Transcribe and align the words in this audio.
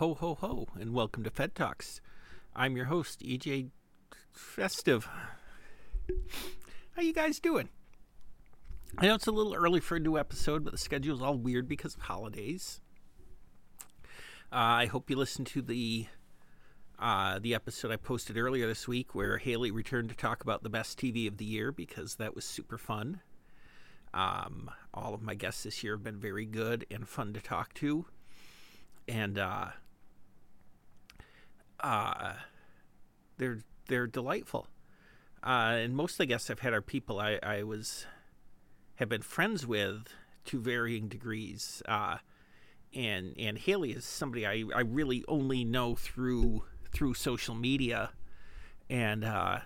Ho, 0.00 0.14
ho, 0.14 0.34
ho, 0.34 0.66
and 0.80 0.94
welcome 0.94 1.24
to 1.24 1.30
Fed 1.30 1.54
Talks. 1.54 2.00
I'm 2.56 2.74
your 2.74 2.86
host, 2.86 3.20
EJ 3.20 3.68
Festive. 4.32 5.06
How 6.96 7.02
you 7.02 7.12
guys 7.12 7.38
doing? 7.38 7.68
I 8.96 9.08
know 9.08 9.14
it's 9.16 9.26
a 9.26 9.30
little 9.30 9.54
early 9.54 9.80
for 9.80 9.96
a 9.96 10.00
new 10.00 10.16
episode, 10.16 10.64
but 10.64 10.72
the 10.72 10.78
schedule's 10.78 11.20
all 11.20 11.36
weird 11.36 11.68
because 11.68 11.96
of 11.96 12.00
holidays. 12.00 12.80
Uh, 14.50 14.80
I 14.80 14.86
hope 14.86 15.10
you 15.10 15.16
listened 15.16 15.48
to 15.48 15.60
the 15.60 16.06
uh, 16.98 17.38
the 17.38 17.54
episode 17.54 17.90
I 17.90 17.96
posted 17.96 18.38
earlier 18.38 18.66
this 18.66 18.88
week 18.88 19.14
where 19.14 19.36
Haley 19.36 19.70
returned 19.70 20.08
to 20.08 20.16
talk 20.16 20.42
about 20.42 20.62
the 20.62 20.70
best 20.70 20.98
TV 20.98 21.28
of 21.28 21.36
the 21.36 21.44
year 21.44 21.72
because 21.72 22.14
that 22.14 22.34
was 22.34 22.46
super 22.46 22.78
fun. 22.78 23.20
Um, 24.14 24.70
all 24.94 25.12
of 25.12 25.20
my 25.20 25.34
guests 25.34 25.64
this 25.64 25.84
year 25.84 25.92
have 25.92 26.02
been 26.02 26.18
very 26.18 26.46
good 26.46 26.86
and 26.90 27.06
fun 27.06 27.34
to 27.34 27.40
talk 27.42 27.74
to. 27.74 28.06
And 29.06 29.38
uh, 29.38 29.66
uh, 31.82 32.34
they're 33.38 33.60
they're 33.88 34.06
delightful. 34.06 34.68
Uh, 35.42 35.78
and 35.78 35.96
most 35.96 36.12
of 36.12 36.18
the 36.18 36.26
guests 36.26 36.50
I've 36.50 36.60
had 36.60 36.74
are 36.74 36.82
people 36.82 37.18
I, 37.18 37.38
I 37.42 37.62
was 37.62 38.06
have 38.96 39.08
been 39.08 39.22
friends 39.22 39.66
with 39.66 40.08
to 40.46 40.60
varying 40.60 41.08
degrees. 41.08 41.82
Uh, 41.86 42.18
and 42.94 43.34
and 43.38 43.58
Haley 43.58 43.92
is 43.92 44.04
somebody 44.04 44.46
I, 44.46 44.64
I 44.74 44.80
really 44.80 45.24
only 45.28 45.64
know 45.64 45.94
through 45.94 46.64
through 46.92 47.14
social 47.14 47.54
media, 47.54 48.10
and 48.88 49.24
uh, 49.24 49.60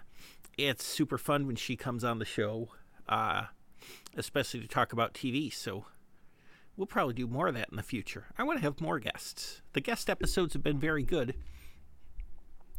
it's 0.57 0.85
super 0.85 1.19
fun 1.19 1.47
when 1.47 1.57
she 1.57 1.77
comes 1.77 2.05
on 2.05 2.19
the 2.19 2.25
show, 2.25 2.69
uh, 3.09 3.45
especially 4.17 4.61
to 4.61 4.69
talk 4.69 4.93
about 4.93 5.15
TV. 5.15 5.53
So 5.53 5.87
we'll 6.77 6.87
probably 6.87 7.15
do 7.15 7.27
more 7.27 7.49
of 7.49 7.55
that 7.55 7.69
in 7.71 7.77
the 7.77 7.83
future. 7.83 8.27
I 8.39 8.45
want 8.45 8.59
to 8.59 8.63
have 8.63 8.81
more 8.81 8.99
guests. 8.99 9.63
The 9.73 9.81
guest 9.81 10.11
episodes 10.11 10.53
have 10.53 10.63
been 10.63 10.79
very 10.79 11.03
good 11.03 11.35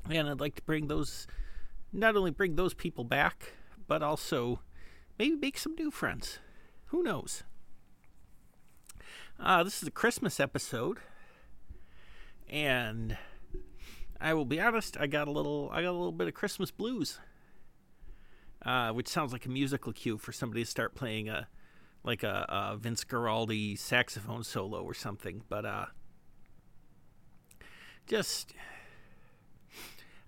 and 0.09 0.29
I'd 0.29 0.39
like 0.39 0.55
to 0.55 0.61
bring 0.63 0.87
those, 0.87 1.27
not 1.91 2.15
only 2.15 2.31
bring 2.31 2.55
those 2.55 2.73
people 2.73 3.03
back, 3.03 3.53
but 3.87 4.01
also 4.03 4.61
maybe 5.17 5.35
make 5.35 5.57
some 5.57 5.75
new 5.75 5.91
friends. 5.91 6.39
Who 6.87 7.03
knows? 7.03 7.43
Uh, 9.39 9.63
this 9.63 9.81
is 9.81 9.87
a 9.87 9.91
Christmas 9.91 10.39
episode, 10.39 10.99
and 12.49 13.17
I 14.21 14.33
will 14.33 14.45
be 14.45 14.61
honest. 14.61 14.97
I 14.99 15.07
got 15.07 15.27
a 15.27 15.31
little, 15.31 15.69
I 15.73 15.81
got 15.81 15.89
a 15.89 15.97
little 15.97 16.11
bit 16.11 16.27
of 16.27 16.33
Christmas 16.33 16.71
blues, 16.71 17.19
uh, 18.65 18.91
which 18.91 19.07
sounds 19.07 19.33
like 19.33 19.45
a 19.45 19.49
musical 19.49 19.91
cue 19.91 20.17
for 20.17 20.31
somebody 20.31 20.63
to 20.63 20.69
start 20.69 20.95
playing 20.95 21.27
a, 21.27 21.47
like 22.03 22.23
a, 22.23 22.45
a 22.47 22.77
Vince 22.77 23.03
Guaraldi 23.03 23.77
saxophone 23.77 24.43
solo 24.43 24.81
or 24.81 24.93
something. 24.93 25.41
But 25.49 25.65
uh, 25.65 25.85
just 28.07 28.53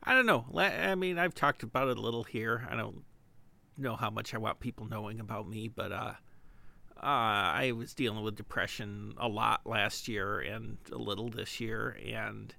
I 0.07 0.13
don't 0.13 0.25
know. 0.25 0.45
I 0.55 0.95
mean, 0.95 1.19
I've 1.19 1.35
talked 1.35 1.63
about 1.63 1.89
it 1.89 1.97
a 1.97 2.01
little 2.01 2.23
here. 2.23 2.65
I 2.71 2.77
don't 2.77 3.03
know 3.77 3.97
how 3.97 4.09
much 4.09 4.33
I 4.33 4.37
want 4.37 4.61
people 4.61 4.87
knowing 4.87 5.19
about 5.19 5.49
me, 5.49 5.67
but 5.67 5.91
uh, 5.91 6.13
uh, 6.95 7.01
I 7.03 7.73
was 7.75 7.93
dealing 7.93 8.23
with 8.23 8.37
depression 8.37 9.15
a 9.17 9.27
lot 9.27 9.67
last 9.67 10.07
year 10.07 10.39
and 10.39 10.77
a 10.93 10.97
little 10.97 11.29
this 11.29 11.59
year, 11.59 11.97
and 12.09 12.55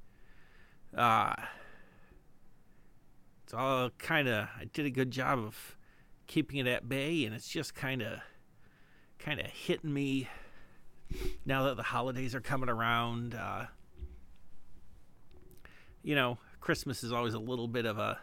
uh, 0.94 1.36
it's 3.44 3.54
all 3.54 3.88
kind 3.96 4.28
of. 4.28 4.46
I 4.60 4.66
did 4.70 4.84
a 4.84 4.90
good 4.90 5.10
job 5.10 5.38
of 5.38 5.78
keeping 6.26 6.58
it 6.58 6.66
at 6.66 6.86
bay, 6.86 7.24
and 7.24 7.34
it's 7.34 7.48
just 7.48 7.74
kind 7.74 8.02
of, 8.02 8.18
kind 9.18 9.40
of 9.40 9.46
hitting 9.46 9.94
me 9.94 10.28
now 11.46 11.62
that 11.64 11.78
the 11.78 11.82
holidays 11.82 12.34
are 12.34 12.42
coming 12.42 12.68
around. 12.68 13.34
Uh, 13.34 13.64
you 16.02 16.14
know, 16.14 16.36
Christmas 16.68 17.02
is 17.02 17.14
always 17.14 17.32
a 17.32 17.38
little 17.38 17.66
bit 17.66 17.86
of 17.86 17.96
a. 17.96 18.18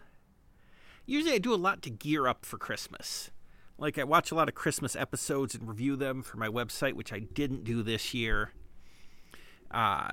Usually, 1.08 1.34
I 1.34 1.40
do 1.40 1.52
a 1.52 1.56
lot 1.56 1.82
to 1.82 1.90
gear 1.90 2.28
up 2.28 2.46
for 2.46 2.60
Christmas. 2.60 3.32
Like, 3.80 3.98
I 3.98 4.04
watch 4.04 4.30
a 4.30 4.36
lot 4.36 4.48
of 4.48 4.54
Christmas 4.54 4.96
episodes 4.96 5.56
and 5.56 5.68
review 5.68 5.96
them 5.96 6.22
for 6.22 6.38
my 6.38 6.48
website, 6.48 6.94
which 6.94 7.12
I 7.12 7.18
didn't 7.18 7.64
do 7.64 7.82
this 7.82 8.14
year. 8.14 8.52
Uh, 9.72 10.12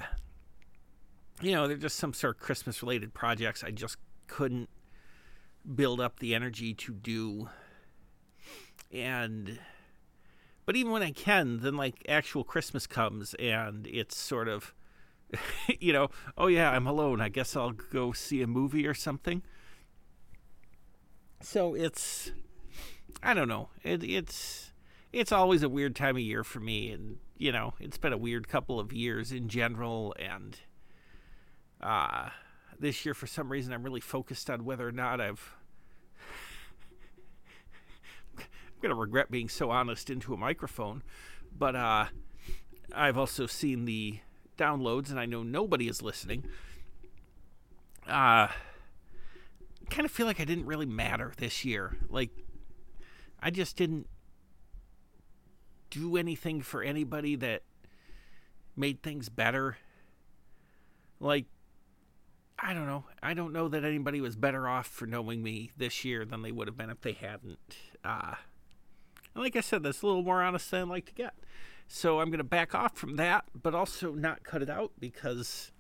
you 1.43 1.53
know, 1.53 1.69
they're 1.69 1.77
just 1.77 1.99
some 1.99 2.15
sort 2.15 2.37
of 2.37 2.41
Christmas 2.41 2.83
related 2.83 3.13
projects 3.13 3.63
I 3.63 3.71
just 3.71 3.99
couldn't 4.29 4.71
build 5.75 6.01
up 6.01 6.19
the 6.19 6.35
energy 6.35 6.73
to 6.73 6.95
do. 6.95 7.51
And. 8.91 9.59
But 10.65 10.77
even 10.77 10.91
when 10.91 11.03
I 11.03 11.11
can, 11.11 11.59
then, 11.59 11.77
like, 11.77 11.97
actual 12.09 12.45
Christmas 12.45 12.87
comes 12.87 13.35
and 13.35 13.87
it's 13.87 14.17
sort 14.17 14.49
of 14.49 14.73
you 15.81 15.93
know, 15.93 16.09
oh 16.37 16.47
yeah, 16.47 16.71
I'm 16.71 16.87
alone. 16.87 17.21
I 17.21 17.29
guess 17.29 17.57
I'll 17.57 17.73
go 17.73 18.13
see 18.13 18.43
a 18.43 18.47
movie 18.47 18.87
or 18.87 18.95
something. 18.95 19.43
So 21.41 21.75
it's, 21.75 22.31
I 23.23 23.35
don't 23.35 23.49
know. 23.49 23.69
It, 23.83 24.05
it's 24.05 24.73
it's 25.13 25.33
always 25.33 25.63
a 25.63 25.69
weird 25.69 25.95
time 25.97 26.17
of 26.17 26.23
year 26.23 26.45
for 26.45 26.61
me, 26.61 26.91
and 26.91 27.19
you 27.37 27.53
know, 27.53 27.75
it's 27.81 27.99
been 27.99 28.13
a 28.13 28.19
weird 28.19 28.49
couple 28.49 28.79
of 28.79 28.93
years 28.93 29.33
in 29.33 29.49
general, 29.49 30.15
and 30.19 30.59
uh, 31.81 32.31
this 32.79 33.05
year 33.05 33.15
for 33.15 33.27
some 33.27 33.51
reason 33.51 33.73
I'm 33.73 33.83
really 33.83 34.01
focused 34.01 34.49
on 34.49 34.65
whether 34.65 34.87
or 34.87 34.93
not 34.93 35.21
I've. 35.21 35.55
I'm 38.39 38.45
gonna 38.81 38.95
regret 38.95 39.31
being 39.31 39.49
so 39.49 39.71
honest 39.71 40.11
into 40.11 40.33
a 40.33 40.37
microphone, 40.37 41.03
but 41.57 41.75
uh, 41.75 42.07
I've 42.95 43.19
also 43.19 43.47
seen 43.47 43.85
the 43.85 44.21
downloads, 44.57 45.11
and 45.11 45.19
I 45.19 45.27
know 45.27 45.43
nobody 45.43 45.89
is 45.89 46.03
listening. 46.03 46.45
Uh, 48.07 48.49
kind 49.91 50.05
of 50.05 50.11
feel 50.11 50.27
like 50.27 50.41
I 50.41 50.45
didn't 50.45 50.67
really 50.67 50.87
matter 50.87 51.33
this 51.37 51.65
year. 51.65 51.97
Like, 52.09 52.31
I 53.41 53.51
just 53.51 53.77
didn't 53.77 54.09
do 55.91 56.17
anything 56.17 56.63
for 56.63 56.83
anybody 56.83 57.37
that 57.37 57.63
made 58.77 59.03
things 59.03 59.29
better. 59.29 59.77
Like, 61.21 61.47
I 62.59 62.75
don't 62.75 62.87
know. 62.87 63.05
I 63.23 63.35
don't 63.35 63.53
know 63.53 63.69
that 63.69 63.85
anybody 63.85 64.21
was 64.21 64.37
better 64.37 64.69
off 64.69 64.87
for 64.87 65.07
knowing 65.07 65.43
me 65.43 65.71
this 65.77 66.05
year 66.05 66.25
than 66.25 66.43
they 66.43 66.53
would 66.53 66.69
have 66.69 66.77
been 66.77 66.91
if 66.91 67.01
they 67.01 67.13
hadn't. 67.13 67.59
Uh, 68.05 68.35
like 69.35 69.57
I 69.57 69.61
said, 69.61 69.83
that's 69.83 70.03
a 70.03 70.07
little 70.07 70.23
more 70.23 70.43
honest 70.43 70.71
than 70.71 70.83
I 70.83 70.85
like 70.85 71.07
to 71.07 71.15
get. 71.15 71.35
So 71.95 72.21
I'm 72.21 72.31
going 72.31 72.39
to 72.39 72.45
back 72.45 72.75
off 72.75 72.97
from 72.97 73.17
that, 73.17 73.45
but 73.55 73.75
also 73.75 74.13
not 74.15 74.45
cut 74.45 74.63
it 74.63 74.71
out 74.71 74.93
because 74.99 75.73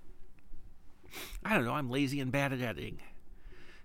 I 1.43 1.55
don't 1.55 1.65
know, 1.65 1.73
I'm 1.73 1.89
lazy 1.89 2.21
and 2.21 2.31
bad 2.31 2.53
at 2.53 2.61
editing. 2.61 3.01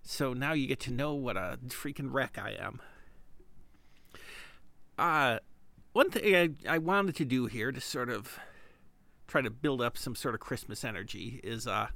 So 0.02 0.34
now 0.34 0.52
you 0.52 0.68
get 0.68 0.82
to 0.82 0.92
know 0.92 1.14
what 1.14 1.38
a 1.38 1.58
freaking 1.70 2.12
wreck 2.12 2.38
I 2.38 2.58
am. 2.60 2.82
Uh, 5.00 5.40
one 5.94 6.12
thing 6.12 6.36
I, 6.68 6.74
I 6.76 6.80
wanted 6.80 7.16
to 7.16 7.24
do 7.24 7.46
here 7.46 7.72
to 7.72 7.80
sort 7.80 8.10
of 8.10 8.38
try 9.30 9.40
to 9.40 9.50
build 9.50 9.82
up 9.82 9.98
some 9.98 10.14
sort 10.14 10.36
of 10.36 10.42
Christmas 10.42 10.84
energy 10.84 11.40
is 11.46 11.66
uh, 11.66 11.88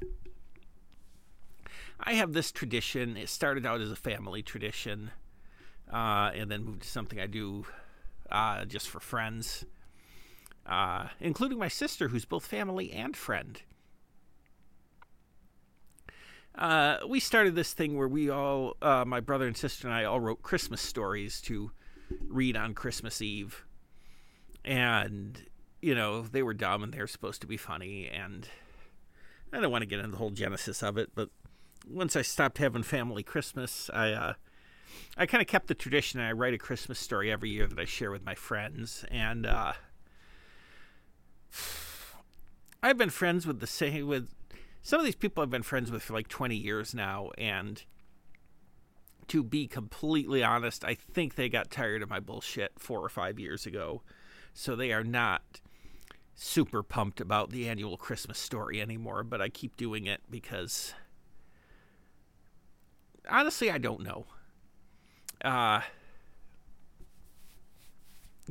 I 1.99 2.13
have 2.13 2.31
this 2.31 2.53
tradition. 2.53 3.17
It 3.17 3.27
started 3.27 3.65
out 3.65 3.81
as 3.81 3.91
a 3.91 3.97
family 3.97 4.43
tradition 4.43 5.11
uh, 5.91 6.31
and 6.33 6.49
then 6.49 6.63
moved 6.63 6.83
to 6.83 6.87
something 6.87 7.19
I 7.19 7.27
do 7.27 7.65
uh, 8.31 8.63
just 8.63 8.87
for 8.87 9.01
friends 9.01 9.65
uh, 10.66 11.07
including 11.19 11.57
my 11.57 11.67
sister, 11.67 12.09
who's 12.09 12.25
both 12.25 12.45
family 12.45 12.91
and 12.91 13.16
friend. 13.16 13.61
Uh, 16.55 16.97
we 17.07 17.19
started 17.19 17.55
this 17.55 17.73
thing 17.73 17.97
where 17.97 18.07
we 18.07 18.29
all, 18.29 18.75
uh, 18.81 19.05
my 19.05 19.19
brother 19.19 19.47
and 19.47 19.55
sister 19.55 19.88
and 19.88 19.95
I, 19.95 20.03
all 20.03 20.19
wrote 20.19 20.41
Christmas 20.41 20.81
stories 20.81 21.39
to 21.41 21.72
read 22.27 22.57
on 22.57 22.73
Christmas 22.73 23.22
Eve. 23.22 23.66
And, 24.66 25.45
you 25.81 25.95
know, 25.95 26.23
they 26.23 26.44
were 26.44 26.53
dumb 26.53 26.83
and 26.83 26.93
they 26.93 26.99
were 26.99 27.07
supposed 27.07 27.41
to 27.41 27.47
be 27.47 27.57
funny. 27.57 28.07
And 28.07 28.47
I 29.53 29.59
don't 29.59 29.72
want 29.72 29.81
to 29.81 29.87
get 29.87 29.99
into 29.99 30.11
the 30.11 30.17
whole 30.17 30.31
genesis 30.31 30.84
of 30.84 30.97
it, 30.97 31.11
but 31.16 31.29
once 31.87 32.16
I 32.16 32.22
stopped 32.22 32.59
having 32.59 32.84
family 32.84 33.23
Christmas, 33.23 33.90
I, 33.93 34.11
uh, 34.11 34.34
I 35.17 35.25
kind 35.25 35.41
of 35.41 35.47
kept 35.47 35.67
the 35.67 35.73
tradition. 35.73 36.19
I 36.19 36.34
write 36.34 36.53
a 36.53 36.59
Christmas 36.59 36.99
story 36.99 37.31
every 37.31 37.49
year 37.49 37.66
that 37.66 37.79
I 37.79 37.85
share 37.85 38.11
with 38.11 38.23
my 38.23 38.35
friends. 38.35 39.03
And, 39.09 39.46
uh, 39.46 39.73
I've 42.83 42.97
been 42.97 43.09
friends 43.09 43.45
with 43.45 43.59
the 43.59 43.67
same 43.67 44.07
with 44.07 44.29
some 44.81 44.99
of 44.99 45.05
these 45.05 45.15
people 45.15 45.43
I've 45.43 45.49
been 45.49 45.63
friends 45.63 45.91
with 45.91 46.01
for 46.03 46.13
like 46.13 46.27
20 46.27 46.55
years 46.55 46.95
now 46.95 47.29
and 47.37 47.83
to 49.27 49.43
be 49.43 49.67
completely 49.67 50.43
honest, 50.43 50.83
I 50.83 50.95
think 50.95 51.35
they 51.35 51.47
got 51.47 51.71
tired 51.71 52.01
of 52.01 52.09
my 52.09 52.19
bullshit 52.19 52.73
4 52.77 52.99
or 52.99 53.07
5 53.07 53.39
years 53.39 53.65
ago. 53.65 54.01
So 54.53 54.75
they 54.75 54.91
are 54.91 55.05
not 55.05 55.61
super 56.35 56.83
pumped 56.83 57.21
about 57.21 57.51
the 57.51 57.69
annual 57.69 57.95
Christmas 57.95 58.37
story 58.39 58.81
anymore, 58.81 59.23
but 59.23 59.41
I 59.41 59.47
keep 59.47 59.77
doing 59.77 60.05
it 60.05 60.21
because 60.29 60.93
honestly, 63.29 63.71
I 63.71 63.77
don't 63.77 64.01
know. 64.01 64.25
Uh 65.45 65.81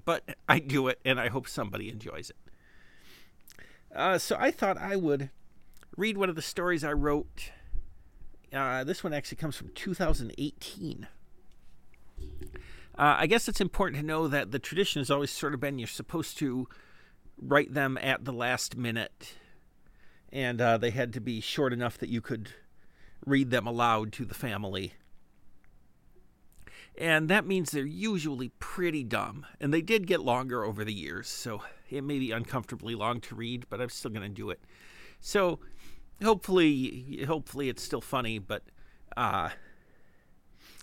but 0.05 0.25
I 0.49 0.61
do 0.61 0.89
it 0.89 0.99
and 1.05 1.21
I 1.21 1.29
hope 1.29 1.49
somebody 1.49 1.91
enjoys 1.91 2.31
it. 2.31 2.50
Uh, 3.95 4.19
so 4.19 4.37
I 4.39 4.51
thought 4.51 4.79
I 4.79 4.97
would 4.97 5.31
read 5.97 6.17
one 6.17 6.29
of 6.29 6.37
the 6.37 6.43
stories 6.43 6.85
I 6.85 6.93
wrote. 6.93 7.51
Uh, 8.53 8.85
this 8.85 9.03
one 9.05 9.13
actually 9.13 9.37
comes 9.37 9.57
from 9.57 9.71
2018. 9.75 11.07
Uh, 12.21 12.25
I 12.97 13.27
guess 13.27 13.49
it's 13.49 13.61
important 13.61 14.01
to 14.01 14.07
know 14.07 14.29
that 14.29 14.51
the 14.51 14.59
tradition 14.59 15.01
has 15.01 15.11
always 15.11 15.31
sort 15.31 15.55
of 15.55 15.61
been 15.61 15.79
you're 15.79 15.89
supposed 15.89 16.37
to 16.39 16.69
write 17.41 17.73
them 17.73 17.99
at 18.01 18.25
the 18.25 18.33
last 18.33 18.77
minute, 18.77 19.35
and 20.33 20.61
uh, 20.61 20.77
they 20.77 20.91
had 20.91 21.13
to 21.15 21.21
be 21.21 21.41
short 21.41 21.73
enough 21.73 21.97
that 21.99 22.11
you 22.11 22.21
could 22.21 22.51
read 23.25 23.51
them 23.51 23.67
aloud 23.67 24.13
to 24.13 24.25
the 24.25 24.35
family. 24.35 24.95
And 26.99 27.29
that 27.29 27.47
means 27.47 27.71
they're 27.71 27.87
usually 27.87 28.51
pretty 28.59 29.05
dumb. 29.05 29.47
And 29.61 29.73
they 29.73 29.83
did 29.83 30.07
get 30.07 30.21
longer 30.21 30.65
over 30.65 30.85
the 30.85 30.93
years, 30.93 31.29
so 31.29 31.63
it 31.89 32.05
may 32.05 32.19
be 32.19 32.31
uncomfortably 32.33 32.95
long 32.95 33.21
to 33.23 33.35
read, 33.35 33.67
but 33.71 33.81
I'm 33.81 33.89
still 33.89 34.11
going 34.11 34.23
to 34.23 34.29
do 34.29 34.51
it. 34.51 34.61
So 35.21 35.61
hopefully, 36.23 37.25
hopefully 37.27 37.69
it's 37.69 37.83
still 37.83 38.01
funny, 38.01 38.39
but 38.39 38.63
uh, 39.17 39.51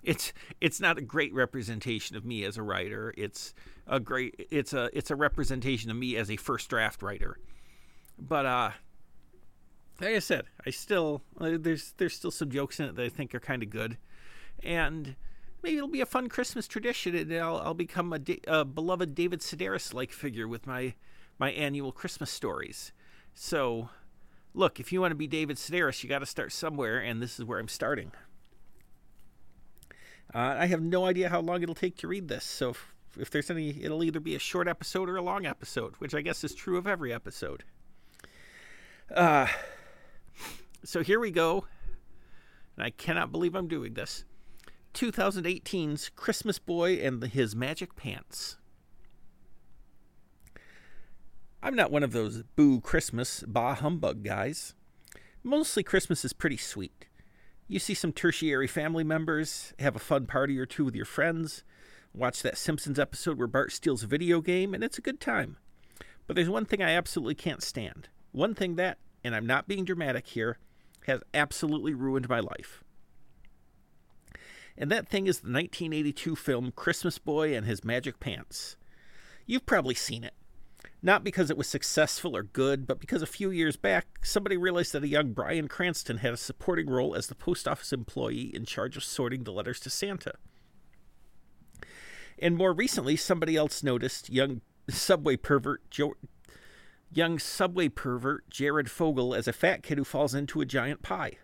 it's 0.03 0.33
it's 0.61 0.79
not 0.79 0.97
a 0.97 1.01
great 1.01 1.33
representation 1.33 2.15
of 2.15 2.25
me 2.25 2.43
as 2.43 2.57
a 2.57 2.63
writer. 2.63 3.13
It's 3.17 3.53
a 3.87 3.99
great 3.99 4.47
it's 4.51 4.73
a 4.73 4.89
it's 4.93 5.11
a 5.11 5.15
representation 5.15 5.91
of 5.91 5.97
me 5.97 6.15
as 6.15 6.29
a 6.31 6.37
first 6.37 6.69
draft 6.69 7.01
writer. 7.01 7.37
But 8.17 8.45
uh, 8.45 8.71
like 9.99 10.15
I 10.15 10.19
said, 10.19 10.45
I 10.65 10.69
still 10.69 11.23
uh, 11.39 11.57
there's 11.59 11.93
there's 11.97 12.15
still 12.15 12.31
some 12.31 12.49
jokes 12.49 12.79
in 12.79 12.87
it 12.87 12.95
that 12.95 13.05
I 13.05 13.09
think 13.09 13.35
are 13.35 13.39
kind 13.39 13.63
of 13.63 13.69
good, 13.69 13.97
and 14.63 15.15
maybe 15.63 15.77
it'll 15.77 15.89
be 15.89 16.01
a 16.01 16.05
fun 16.05 16.29
Christmas 16.29 16.67
tradition, 16.67 17.15
and 17.15 17.33
I'll 17.33 17.57
I'll 17.57 17.73
become 17.73 18.13
a, 18.13 18.19
a 18.47 18.65
beloved 18.65 19.15
David 19.15 19.41
Sedaris 19.41 19.93
like 19.93 20.11
figure 20.11 20.47
with 20.47 20.67
my 20.67 20.93
my 21.39 21.51
annual 21.51 21.91
Christmas 21.91 22.31
stories. 22.31 22.91
So, 23.33 23.89
look, 24.53 24.79
if 24.79 24.91
you 24.91 25.01
want 25.01 25.11
to 25.11 25.15
be 25.15 25.27
David 25.27 25.57
Sedaris, 25.57 26.03
you 26.03 26.09
got 26.09 26.19
to 26.19 26.25
start 26.25 26.51
somewhere, 26.51 26.99
and 26.99 27.21
this 27.21 27.39
is 27.39 27.45
where 27.45 27.59
I'm 27.59 27.67
starting. 27.67 28.11
Uh, 30.33 30.55
I 30.59 30.65
have 30.65 30.81
no 30.81 31.05
idea 31.05 31.29
how 31.29 31.39
long 31.39 31.61
it'll 31.61 31.75
take 31.75 31.97
to 31.97 32.07
read 32.07 32.27
this, 32.27 32.43
so 32.43 32.71
if, 32.71 32.93
if 33.17 33.29
there's 33.29 33.49
any, 33.49 33.81
it'll 33.81 34.03
either 34.03 34.19
be 34.19 34.35
a 34.35 34.39
short 34.39 34.67
episode 34.67 35.09
or 35.09 35.15
a 35.15 35.21
long 35.21 35.45
episode, 35.45 35.93
which 35.99 36.13
I 36.13 36.21
guess 36.21 36.43
is 36.43 36.53
true 36.53 36.77
of 36.77 36.87
every 36.87 37.13
episode. 37.13 37.63
Uh, 39.13 39.47
so 40.83 41.01
here 41.01 41.19
we 41.19 41.31
go. 41.31 41.65
And 42.75 42.85
I 42.85 42.89
cannot 42.91 43.31
believe 43.31 43.55
I'm 43.55 43.67
doing 43.67 43.93
this. 43.93 44.23
2018's 44.97 46.09
Christmas 46.15 46.57
Boy 46.57 46.93
and 46.95 47.23
His 47.23 47.55
Magic 47.55 47.95
Pants. 47.95 48.57
I'm 51.61 51.75
not 51.75 51.91
one 51.91 52.01
of 52.01 52.13
those 52.13 52.41
boo 52.55 52.81
Christmas, 52.81 53.43
bah 53.47 53.75
humbug 53.75 54.23
guys. 54.23 54.73
Mostly 55.43 55.83
Christmas 55.83 56.25
is 56.25 56.33
pretty 56.33 56.57
sweet. 56.57 57.05
You 57.67 57.77
see 57.77 57.93
some 57.93 58.11
tertiary 58.11 58.65
family 58.65 59.03
members, 59.03 59.75
have 59.77 59.95
a 59.95 59.99
fun 59.99 60.25
party 60.25 60.57
or 60.57 60.65
two 60.65 60.83
with 60.83 60.95
your 60.95 61.05
friends, 61.05 61.63
watch 62.11 62.41
that 62.41 62.57
Simpsons 62.57 62.97
episode 62.97 63.37
where 63.37 63.45
Bart 63.45 63.71
steals 63.71 64.01
a 64.01 64.07
video 64.07 64.41
game, 64.41 64.73
and 64.73 64.83
it's 64.83 64.97
a 64.97 65.01
good 65.01 65.19
time. 65.19 65.57
But 66.25 66.35
there's 66.35 66.49
one 66.49 66.65
thing 66.65 66.81
I 66.81 66.95
absolutely 66.95 67.35
can't 67.35 67.61
stand. 67.61 68.09
One 68.31 68.55
thing 68.55 68.77
that, 68.77 68.97
and 69.23 69.35
I'm 69.35 69.45
not 69.45 69.67
being 69.67 69.85
dramatic 69.85 70.25
here, 70.25 70.57
has 71.05 71.21
absolutely 71.35 71.93
ruined 71.93 72.27
my 72.27 72.39
life. 72.39 72.83
And 74.77 74.91
that 74.91 75.07
thing 75.07 75.27
is 75.27 75.39
the 75.39 75.47
1982 75.47 76.35
film 76.35 76.71
Christmas 76.75 77.17
Boy 77.17 77.55
and 77.55 77.65
His 77.65 77.83
Magic 77.83 78.19
Pants. 78.19 78.75
You've 79.45 79.65
probably 79.65 79.95
seen 79.95 80.23
it. 80.23 80.33
Not 81.01 81.23
because 81.23 81.49
it 81.49 81.57
was 81.57 81.67
successful 81.67 82.35
or 82.35 82.43
good, 82.43 82.87
but 82.87 82.99
because 82.99 83.21
a 83.21 83.27
few 83.27 83.51
years 83.51 83.77
back, 83.77 84.25
somebody 84.25 84.57
realized 84.57 84.93
that 84.93 85.03
a 85.03 85.07
young 85.07 85.31
Bryan 85.31 85.67
Cranston 85.67 86.17
had 86.17 86.33
a 86.33 86.37
supporting 86.37 86.89
role 86.89 87.15
as 87.15 87.27
the 87.27 87.35
post 87.35 87.67
office 87.67 87.93
employee 87.93 88.51
in 88.53 88.65
charge 88.65 88.97
of 88.97 89.03
sorting 89.03 89.43
the 89.43 89.51
letters 89.51 89.79
to 89.81 89.89
Santa. 89.89 90.33
And 92.39 92.57
more 92.57 92.73
recently, 92.73 93.15
somebody 93.15 93.55
else 93.55 93.83
noticed 93.83 94.29
young 94.29 94.61
subway 94.89 95.37
pervert 95.37 95.89
jo- 95.89 96.17
young 97.11 97.39
subway 97.39 97.89
pervert 97.89 98.49
Jared 98.49 98.89
Fogle 98.89 99.33
as 99.33 99.47
a 99.47 99.53
fat 99.53 99.83
kid 99.83 99.97
who 99.97 100.03
falls 100.03 100.35
into 100.35 100.61
a 100.61 100.65
giant 100.65 101.01
pie. 101.01 101.37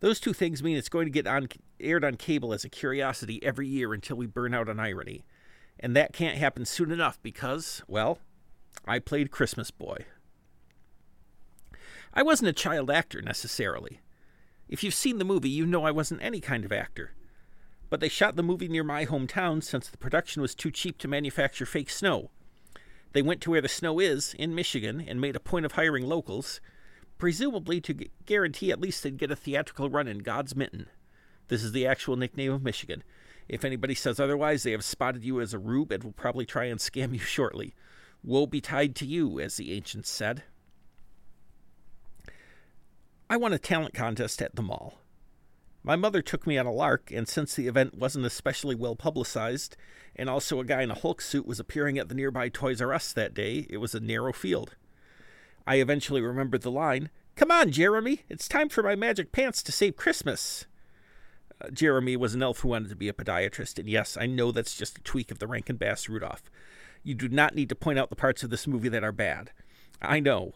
Those 0.00 0.18
two 0.18 0.32
things 0.32 0.62
mean 0.62 0.76
it's 0.76 0.88
going 0.88 1.06
to 1.06 1.10
get 1.10 1.26
on 1.26 1.48
aired 1.78 2.04
on 2.04 2.16
cable 2.16 2.52
as 2.52 2.64
a 2.64 2.70
curiosity 2.70 3.42
every 3.42 3.68
year 3.68 3.92
until 3.92 4.16
we 4.16 4.26
burn 4.26 4.54
out 4.54 4.68
on 4.68 4.80
irony. 4.80 5.24
And 5.78 5.94
that 5.94 6.12
can't 6.12 6.38
happen 6.38 6.64
soon 6.64 6.90
enough 6.90 7.18
because, 7.22 7.82
well, 7.86 8.18
I 8.86 8.98
played 8.98 9.30
Christmas 9.30 9.70
Boy. 9.70 10.06
I 12.12 12.22
wasn't 12.22 12.48
a 12.48 12.54
child 12.54 12.90
actor 12.90 13.22
necessarily. 13.22 14.00
If 14.68 14.82
you've 14.82 14.94
seen 14.94 15.18
the 15.18 15.24
movie, 15.24 15.48
you 15.48 15.66
know 15.66 15.84
I 15.84 15.90
wasn't 15.90 16.22
any 16.22 16.40
kind 16.40 16.64
of 16.64 16.72
actor. 16.72 17.12
But 17.88 18.00
they 18.00 18.08
shot 18.08 18.36
the 18.36 18.42
movie 18.42 18.68
near 18.68 18.84
my 18.84 19.04
hometown 19.04 19.62
since 19.62 19.88
the 19.88 19.98
production 19.98 20.40
was 20.40 20.54
too 20.54 20.70
cheap 20.70 20.96
to 20.98 21.08
manufacture 21.08 21.66
fake 21.66 21.90
snow. 21.90 22.30
They 23.12 23.22
went 23.22 23.40
to 23.42 23.50
where 23.50 23.60
the 23.60 23.68
snow 23.68 23.98
is, 23.98 24.34
in 24.38 24.54
Michigan, 24.54 25.04
and 25.06 25.20
made 25.20 25.34
a 25.34 25.40
point 25.40 25.66
of 25.66 25.72
hiring 25.72 26.06
locals, 26.06 26.60
presumably 27.20 27.80
to 27.82 28.08
guarantee 28.26 28.72
at 28.72 28.80
least 28.80 29.02
they'd 29.02 29.18
get 29.18 29.30
a 29.30 29.36
theatrical 29.36 29.90
run 29.90 30.08
in 30.08 30.18
God's 30.18 30.56
Mitten. 30.56 30.88
This 31.48 31.62
is 31.62 31.72
the 31.72 31.86
actual 31.86 32.16
nickname 32.16 32.52
of 32.52 32.62
Michigan. 32.62 33.04
If 33.46 33.64
anybody 33.64 33.94
says 33.94 34.18
otherwise, 34.18 34.62
they 34.62 34.72
have 34.72 34.82
spotted 34.82 35.24
you 35.24 35.40
as 35.40 35.52
a 35.52 35.58
rube 35.58 35.92
and 35.92 36.02
will 36.02 36.12
probably 36.12 36.46
try 36.46 36.64
and 36.64 36.80
scam 36.80 37.12
you 37.12 37.18
shortly. 37.20 37.74
Woe 38.24 38.46
betide 38.46 38.96
to 38.96 39.06
you, 39.06 39.38
as 39.38 39.56
the 39.56 39.72
ancients 39.72 40.10
said. 40.10 40.42
I 43.28 43.36
won 43.36 43.52
a 43.52 43.58
talent 43.58 43.94
contest 43.94 44.42
at 44.42 44.56
the 44.56 44.62
mall. 44.62 44.98
My 45.82 45.96
mother 45.96 46.20
took 46.20 46.46
me 46.46 46.58
on 46.58 46.66
a 46.66 46.72
lark, 46.72 47.10
and 47.10 47.28
since 47.28 47.54
the 47.54 47.68
event 47.68 47.96
wasn't 47.96 48.26
especially 48.26 48.74
well 48.74 48.96
publicized, 48.96 49.76
and 50.16 50.28
also 50.28 50.60
a 50.60 50.64
guy 50.64 50.82
in 50.82 50.90
a 50.90 50.98
Hulk 50.98 51.20
suit 51.20 51.46
was 51.46 51.60
appearing 51.60 51.98
at 51.98 52.08
the 52.08 52.14
nearby 52.14 52.48
Toys 52.48 52.82
R 52.82 52.92
Us 52.92 53.12
that 53.12 53.34
day, 53.34 53.66
it 53.70 53.78
was 53.78 53.94
a 53.94 54.00
narrow 54.00 54.32
field. 54.32 54.76
I 55.66 55.76
eventually 55.76 56.20
remembered 56.20 56.62
the 56.62 56.70
line 56.70 57.10
Come 57.36 57.50
on, 57.50 57.70
Jeremy, 57.70 58.20
it's 58.28 58.48
time 58.48 58.68
for 58.68 58.82
my 58.82 58.94
magic 58.94 59.32
pants 59.32 59.62
to 59.62 59.72
save 59.72 59.96
Christmas. 59.96 60.66
Uh, 61.58 61.70
Jeremy 61.70 62.16
was 62.16 62.34
an 62.34 62.42
elf 62.42 62.60
who 62.60 62.68
wanted 62.68 62.90
to 62.90 62.96
be 62.96 63.08
a 63.08 63.14
podiatrist, 63.14 63.78
and 63.78 63.88
yes, 63.88 64.18
I 64.20 64.26
know 64.26 64.52
that's 64.52 64.76
just 64.76 64.98
a 64.98 65.02
tweak 65.02 65.30
of 65.30 65.38
the 65.38 65.46
Rankin 65.46 65.76
Bass 65.76 66.08
Rudolph. 66.08 66.50
You 67.02 67.14
do 67.14 67.28
not 67.28 67.54
need 67.54 67.70
to 67.70 67.74
point 67.74 67.98
out 67.98 68.10
the 68.10 68.16
parts 68.16 68.42
of 68.42 68.50
this 68.50 68.66
movie 68.66 68.90
that 68.90 69.04
are 69.04 69.12
bad. 69.12 69.52
I 70.02 70.20
know. 70.20 70.52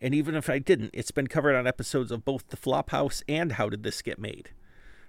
And 0.00 0.14
even 0.14 0.34
if 0.34 0.48
I 0.48 0.58
didn't, 0.58 0.90
it's 0.92 1.10
been 1.10 1.26
covered 1.26 1.56
on 1.56 1.66
episodes 1.66 2.10
of 2.10 2.24
both 2.24 2.48
The 2.48 2.56
Flophouse 2.56 3.22
and 3.28 3.52
How 3.52 3.68
Did 3.68 3.82
This 3.82 4.00
Get 4.00 4.18
Made? 4.18 4.50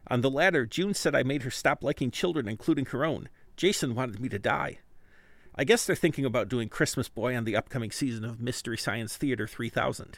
On 0.08 0.22
the 0.22 0.30
latter, 0.30 0.66
June 0.66 0.94
said 0.94 1.16
I 1.16 1.24
made 1.24 1.44
her 1.44 1.52
stop 1.52 1.84
liking 1.84 2.10
children, 2.10 2.48
including 2.48 2.86
her 2.88 3.06
own. 3.06 3.30
Jason 3.56 3.94
wanted 3.94 4.20
me 4.20 4.28
to 4.30 4.40
die. 4.40 4.80
I 5.62 5.64
guess 5.64 5.86
they're 5.86 5.96
thinking 5.96 6.26
about 6.26 6.50
doing 6.50 6.70
Christmas 6.70 7.08
Boy 7.08 7.38
on 7.38 7.44
the 7.44 7.56
upcoming 7.56 7.92
season 7.92 8.26
of 8.26 8.42
Mystery 8.42 8.80
Science 8.80 9.16
Theater 9.16 9.46
3000. 9.46 10.18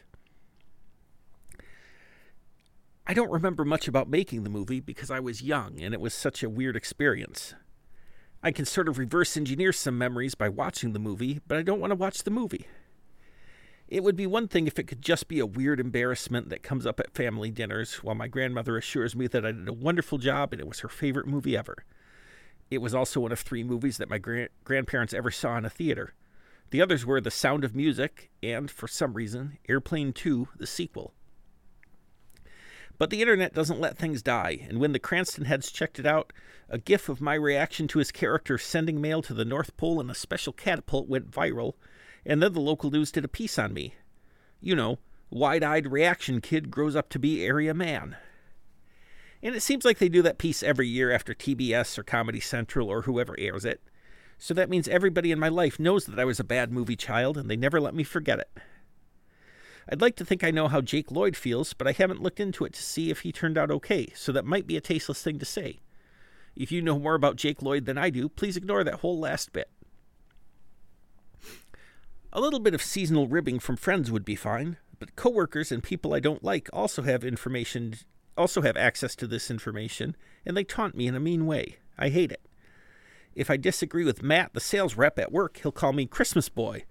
I 3.05 3.13
don't 3.13 3.29
remember 3.29 3.65
much 3.65 3.89
about 3.89 4.07
making 4.07 4.45
the 4.45 4.49
movie 4.49 4.79
because 4.79 5.11
I 5.11 5.19
was 5.19 5.41
young 5.41 5.81
and 5.81 5.93
it 5.93 5.99
was 5.99 6.13
such 6.13 6.43
a 6.43 6.49
weird 6.49 6.77
experience. 6.77 7.55
I 8.41 8.53
can 8.53 8.63
sort 8.63 8.87
of 8.87 8.97
reverse 8.97 9.35
engineer 9.35 9.73
some 9.73 9.97
memories 9.97 10.33
by 10.33 10.47
watching 10.47 10.93
the 10.93 10.97
movie, 10.97 11.41
but 11.45 11.57
I 11.57 11.61
don't 11.61 11.81
want 11.81 11.91
to 11.91 11.95
watch 11.95 12.23
the 12.23 12.31
movie. 12.31 12.65
It 13.89 14.01
would 14.01 14.15
be 14.15 14.25
one 14.25 14.47
thing 14.47 14.65
if 14.65 14.79
it 14.79 14.87
could 14.87 15.01
just 15.01 15.27
be 15.27 15.39
a 15.39 15.45
weird 15.45 15.81
embarrassment 15.81 16.47
that 16.51 16.63
comes 16.63 16.85
up 16.85 17.01
at 17.01 17.13
family 17.13 17.51
dinners 17.51 17.95
while 17.95 18.15
my 18.15 18.29
grandmother 18.29 18.77
assures 18.77 19.13
me 19.13 19.27
that 19.27 19.45
I 19.45 19.51
did 19.51 19.67
a 19.67 19.73
wonderful 19.73 20.19
job 20.19 20.53
and 20.53 20.61
it 20.61 20.69
was 20.69 20.79
her 20.79 20.87
favorite 20.87 21.27
movie 21.27 21.57
ever. 21.57 21.83
It 22.73 22.81
was 22.81 22.95
also 22.95 23.19
one 23.19 23.31
of 23.31 23.39
three 23.39 23.63
movies 23.63 23.97
that 23.97 24.09
my 24.09 24.17
gra- 24.17 24.49
grandparents 24.63 25.13
ever 25.13 25.31
saw 25.31 25.57
in 25.57 25.65
a 25.65 25.69
theater. 25.69 26.13
The 26.71 26.81
others 26.81 27.05
were 27.05 27.21
The 27.21 27.29
Sound 27.29 27.63
of 27.63 27.75
Music 27.75 28.31
and, 28.41 28.71
for 28.71 28.87
some 28.87 29.13
reason, 29.13 29.59
Airplane 29.69 30.11
2, 30.11 30.47
the 30.57 30.65
sequel. 30.65 31.13
But 32.97 33.09
the 33.09 33.21
internet 33.21 33.53
doesn't 33.53 33.79
let 33.79 33.97
things 33.97 34.21
die, 34.21 34.65
and 34.67 34.79
when 34.79 34.91
the 34.91 34.99
Cranston 34.99 35.45
heads 35.45 35.71
checked 35.71 35.99
it 35.99 36.05
out, 36.05 36.33
a 36.69 36.77
gif 36.77 37.09
of 37.09 37.21
my 37.21 37.35
reaction 37.35 37.87
to 37.89 37.99
his 37.99 38.11
character 38.11 38.57
sending 38.57 39.01
mail 39.01 39.21
to 39.23 39.33
the 39.33 39.45
North 39.45 39.75
Pole 39.77 39.99
in 39.99 40.09
a 40.09 40.15
special 40.15 40.53
catapult 40.53 41.07
went 41.07 41.29
viral, 41.29 41.73
and 42.25 42.41
then 42.41 42.53
the 42.53 42.59
local 42.59 42.89
news 42.89 43.11
did 43.11 43.25
a 43.25 43.27
piece 43.27 43.59
on 43.59 43.73
me. 43.73 43.95
You 44.61 44.75
know, 44.75 44.99
wide 45.29 45.63
eyed 45.63 45.91
reaction 45.91 46.41
kid 46.41 46.71
grows 46.71 46.95
up 46.95 47.09
to 47.09 47.19
be 47.19 47.45
area 47.45 47.73
man. 47.73 48.15
And 49.43 49.55
it 49.55 49.61
seems 49.61 49.83
like 49.83 49.97
they 49.97 50.07
do 50.07 50.21
that 50.21 50.37
piece 50.37 50.63
every 50.63 50.87
year 50.87 51.11
after 51.11 51.33
TBS 51.33 51.97
or 51.97 52.03
Comedy 52.03 52.39
Central 52.39 52.89
or 52.89 53.01
whoever 53.01 53.35
airs 53.37 53.65
it. 53.65 53.81
So 54.37 54.53
that 54.53 54.69
means 54.69 54.87
everybody 54.87 55.31
in 55.33 55.39
my 55.39 55.49
life 55.49 55.79
knows 55.79 56.05
that 56.05 56.19
I 56.19 56.23
was 56.23 56.39
a 56.39 56.45
bad 56.45 56.71
movie 56.71 56.95
child 56.95 57.37
and 57.37 57.49
they 57.49 57.57
never 57.57 57.81
let 57.81 57.93
me 57.93 58.05
forget 58.05 58.39
it. 58.39 58.49
I'd 59.89 59.99
like 59.99 60.15
to 60.15 60.25
think 60.25 60.45
I 60.45 60.51
know 60.51 60.69
how 60.69 60.79
Jake 60.79 61.11
Lloyd 61.11 61.35
feels, 61.35 61.73
but 61.73 61.87
I 61.87 61.91
haven't 61.91 62.21
looked 62.21 62.39
into 62.39 62.63
it 62.63 62.71
to 62.73 62.81
see 62.81 63.09
if 63.09 63.19
he 63.19 63.33
turned 63.33 63.57
out 63.57 63.69
okay, 63.69 64.07
so 64.15 64.31
that 64.31 64.45
might 64.45 64.65
be 64.65 64.77
a 64.77 64.81
tasteless 64.81 65.21
thing 65.21 65.39
to 65.39 65.45
say. 65.45 65.79
If 66.55 66.71
you 66.71 66.81
know 66.81 66.97
more 66.97 67.15
about 67.15 67.35
Jake 67.35 67.61
Lloyd 67.61 67.85
than 67.85 67.97
I 67.97 68.09
do, 68.09 68.29
please 68.29 68.55
ignore 68.55 68.85
that 68.85 69.01
whole 69.01 69.19
last 69.19 69.51
bit. 69.51 69.69
A 72.31 72.39
little 72.39 72.61
bit 72.61 72.73
of 72.73 72.81
seasonal 72.81 73.27
ribbing 73.27 73.59
from 73.59 73.75
friends 73.75 74.09
would 74.09 74.23
be 74.23 74.35
fine. 74.35 74.77
But 74.99 75.17
coworkers 75.17 75.69
and 75.69 75.83
people 75.83 76.13
I 76.13 76.21
don't 76.21 76.45
like 76.45 76.69
also 76.71 77.01
have 77.01 77.25
information 77.25 77.95
also 78.37 78.61
have 78.61 78.77
access 78.77 79.15
to 79.17 79.27
this 79.27 79.51
information, 79.51 80.15
and 80.45 80.55
they 80.55 80.63
taunt 80.63 80.95
me 80.95 81.07
in 81.07 81.15
a 81.15 81.19
mean 81.19 81.45
way. 81.45 81.77
I 81.97 82.09
hate 82.09 82.31
it. 82.31 82.41
If 83.35 83.49
I 83.49 83.57
disagree 83.57 84.05
with 84.05 84.23
Matt, 84.23 84.53
the 84.53 84.59
sales 84.59 84.95
rep 84.95 85.17
at 85.17 85.31
work, 85.31 85.57
he'll 85.57 85.71
call 85.71 85.93
me 85.93 86.05
Christmas 86.05 86.49
boy 86.49 86.85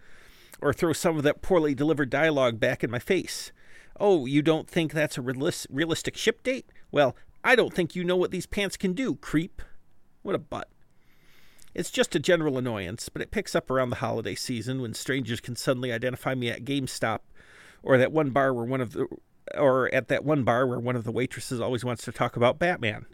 or 0.60 0.72
throw 0.72 0.92
some 0.92 1.16
of 1.16 1.22
that 1.24 1.42
poorly 1.42 1.74
delivered 1.74 2.10
dialogue 2.10 2.58
back 2.60 2.84
in 2.84 2.90
my 2.90 2.98
face. 2.98 3.52
Oh, 3.98 4.26
you 4.26 4.42
don't 4.42 4.68
think 4.68 4.92
that's 4.92 5.18
a 5.18 5.22
realistic 5.22 6.16
ship 6.16 6.42
date? 6.42 6.70
Well, 6.90 7.16
I 7.44 7.56
don't 7.56 7.74
think 7.74 7.94
you 7.94 8.04
know 8.04 8.16
what 8.16 8.30
these 8.30 8.46
pants 8.46 8.76
can 8.76 8.92
do, 8.92 9.16
creep. 9.16 9.60
What 10.22 10.34
a 10.34 10.38
butt. 10.38 10.68
It's 11.74 11.90
just 11.90 12.14
a 12.14 12.20
general 12.20 12.58
annoyance, 12.58 13.08
but 13.08 13.22
it 13.22 13.30
picks 13.30 13.54
up 13.54 13.70
around 13.70 13.90
the 13.90 13.96
holiday 13.96 14.34
season 14.34 14.80
when 14.80 14.94
strangers 14.94 15.40
can 15.40 15.56
suddenly 15.56 15.92
identify 15.92 16.34
me 16.34 16.50
at 16.50 16.64
GameStop 16.64 17.20
or 17.82 17.98
that 17.98 18.12
one 18.12 18.30
bar 18.30 18.52
where 18.52 18.64
one 18.64 18.80
of 18.80 18.92
the 18.92 19.06
or 19.56 19.92
at 19.94 20.08
that 20.08 20.24
one 20.24 20.44
bar 20.44 20.66
where 20.66 20.80
one 20.80 20.96
of 20.96 21.04
the 21.04 21.12
waitresses 21.12 21.60
always 21.60 21.84
wants 21.84 22.04
to 22.04 22.12
talk 22.12 22.36
about 22.36 22.58
Batman. 22.58 23.06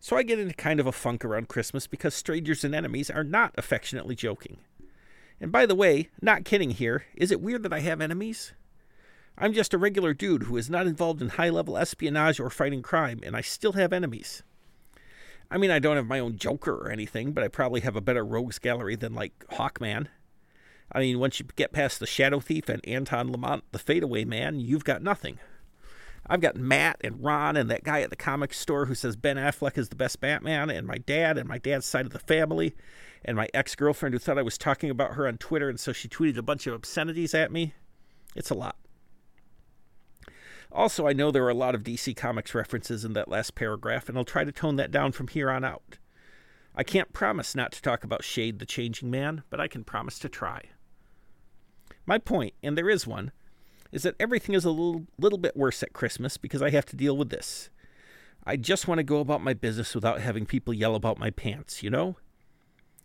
So 0.00 0.16
I 0.16 0.22
get 0.22 0.38
into 0.38 0.54
kind 0.54 0.78
of 0.78 0.86
a 0.86 0.92
funk 0.92 1.24
around 1.24 1.48
Christmas 1.48 1.86
because 1.86 2.14
strangers 2.14 2.64
and 2.64 2.74
enemies 2.74 3.10
are 3.10 3.24
not 3.24 3.54
affectionately 3.56 4.14
joking. 4.14 4.58
And 5.40 5.50
by 5.50 5.66
the 5.66 5.74
way, 5.74 6.10
not 6.22 6.44
kidding 6.44 6.70
here, 6.70 7.04
is 7.14 7.30
it 7.30 7.40
weird 7.40 7.62
that 7.64 7.72
I 7.72 7.80
have 7.80 8.00
enemies? 8.00 8.52
I'm 9.38 9.52
just 9.52 9.74
a 9.74 9.78
regular 9.78 10.14
dude 10.14 10.44
who 10.44 10.56
is 10.56 10.70
not 10.70 10.86
involved 10.86 11.20
in 11.20 11.30
high 11.30 11.50
level 11.50 11.76
espionage 11.76 12.40
or 12.40 12.48
fighting 12.48 12.80
crime, 12.82 13.20
and 13.22 13.36
I 13.36 13.42
still 13.42 13.72
have 13.72 13.92
enemies. 13.92 14.42
I 15.50 15.58
mean, 15.58 15.70
I 15.70 15.78
don't 15.78 15.96
have 15.96 16.06
my 16.06 16.18
own 16.18 16.38
Joker 16.38 16.74
or 16.74 16.90
anything, 16.90 17.32
but 17.32 17.44
I 17.44 17.48
probably 17.48 17.80
have 17.82 17.96
a 17.96 18.00
better 18.00 18.24
rogues 18.24 18.58
gallery 18.58 18.96
than, 18.96 19.14
like, 19.14 19.32
Hawkman. 19.52 20.08
I 20.92 21.00
mean, 21.00 21.18
once 21.18 21.40
you 21.40 21.46
get 21.56 21.72
past 21.72 22.00
the 22.00 22.06
Shadow 22.06 22.40
Thief 22.40 22.68
and 22.68 22.86
Anton 22.86 23.30
Lamont, 23.30 23.64
the 23.72 23.78
Fadeaway 23.78 24.24
Man, 24.24 24.60
you've 24.60 24.84
got 24.84 25.02
nothing. 25.02 25.38
I've 26.28 26.40
got 26.40 26.56
Matt 26.56 27.00
and 27.02 27.22
Ron 27.22 27.56
and 27.56 27.70
that 27.70 27.84
guy 27.84 28.00
at 28.00 28.10
the 28.10 28.16
comic 28.16 28.52
store 28.52 28.86
who 28.86 28.94
says 28.94 29.14
Ben 29.16 29.36
Affleck 29.36 29.78
is 29.78 29.88
the 29.88 29.96
best 29.96 30.20
Batman, 30.20 30.70
and 30.70 30.86
my 30.86 30.98
dad 30.98 31.38
and 31.38 31.48
my 31.48 31.58
dad's 31.58 31.86
side 31.86 32.06
of 32.06 32.12
the 32.12 32.18
family, 32.18 32.74
and 33.24 33.36
my 33.36 33.48
ex 33.54 33.74
girlfriend 33.74 34.12
who 34.14 34.18
thought 34.18 34.38
I 34.38 34.42
was 34.42 34.58
talking 34.58 34.90
about 34.90 35.14
her 35.14 35.26
on 35.28 35.38
Twitter, 35.38 35.68
and 35.68 35.78
so 35.78 35.92
she 35.92 36.08
tweeted 36.08 36.36
a 36.36 36.42
bunch 36.42 36.66
of 36.66 36.74
obscenities 36.74 37.34
at 37.34 37.52
me. 37.52 37.74
It's 38.34 38.50
a 38.50 38.54
lot. 38.54 38.76
Also, 40.72 41.06
I 41.06 41.12
know 41.12 41.30
there 41.30 41.44
are 41.44 41.50
a 41.50 41.54
lot 41.54 41.74
of 41.74 41.84
DC 41.84 42.16
Comics 42.16 42.54
references 42.54 43.04
in 43.04 43.12
that 43.12 43.28
last 43.28 43.54
paragraph, 43.54 44.08
and 44.08 44.18
I'll 44.18 44.24
try 44.24 44.44
to 44.44 44.52
tone 44.52 44.76
that 44.76 44.90
down 44.90 45.12
from 45.12 45.28
here 45.28 45.48
on 45.48 45.64
out. 45.64 45.98
I 46.74 46.82
can't 46.82 47.12
promise 47.12 47.54
not 47.54 47.72
to 47.72 47.82
talk 47.82 48.04
about 48.04 48.24
Shade 48.24 48.58
the 48.58 48.66
Changing 48.66 49.10
Man, 49.10 49.44
but 49.48 49.60
I 49.60 49.68
can 49.68 49.84
promise 49.84 50.18
to 50.18 50.28
try. 50.28 50.64
My 52.06 52.18
point, 52.18 52.54
and 52.62 52.78
there 52.78 52.88
is 52.88 53.06
one, 53.06 53.32
is 53.92 54.04
that 54.04 54.14
everything 54.20 54.54
is 54.54 54.64
a 54.64 54.70
little, 54.70 55.06
little 55.18 55.38
bit 55.38 55.56
worse 55.56 55.82
at 55.82 55.92
Christmas 55.92 56.36
because 56.36 56.62
I 56.62 56.70
have 56.70 56.86
to 56.86 56.96
deal 56.96 57.16
with 57.16 57.30
this. 57.30 57.68
I 58.44 58.56
just 58.56 58.86
want 58.86 58.98
to 58.98 59.04
go 59.04 59.18
about 59.18 59.42
my 59.42 59.54
business 59.54 59.94
without 59.94 60.20
having 60.20 60.46
people 60.46 60.72
yell 60.72 60.94
about 60.94 61.18
my 61.18 61.30
pants, 61.30 61.82
you 61.82 61.90
know? 61.90 62.16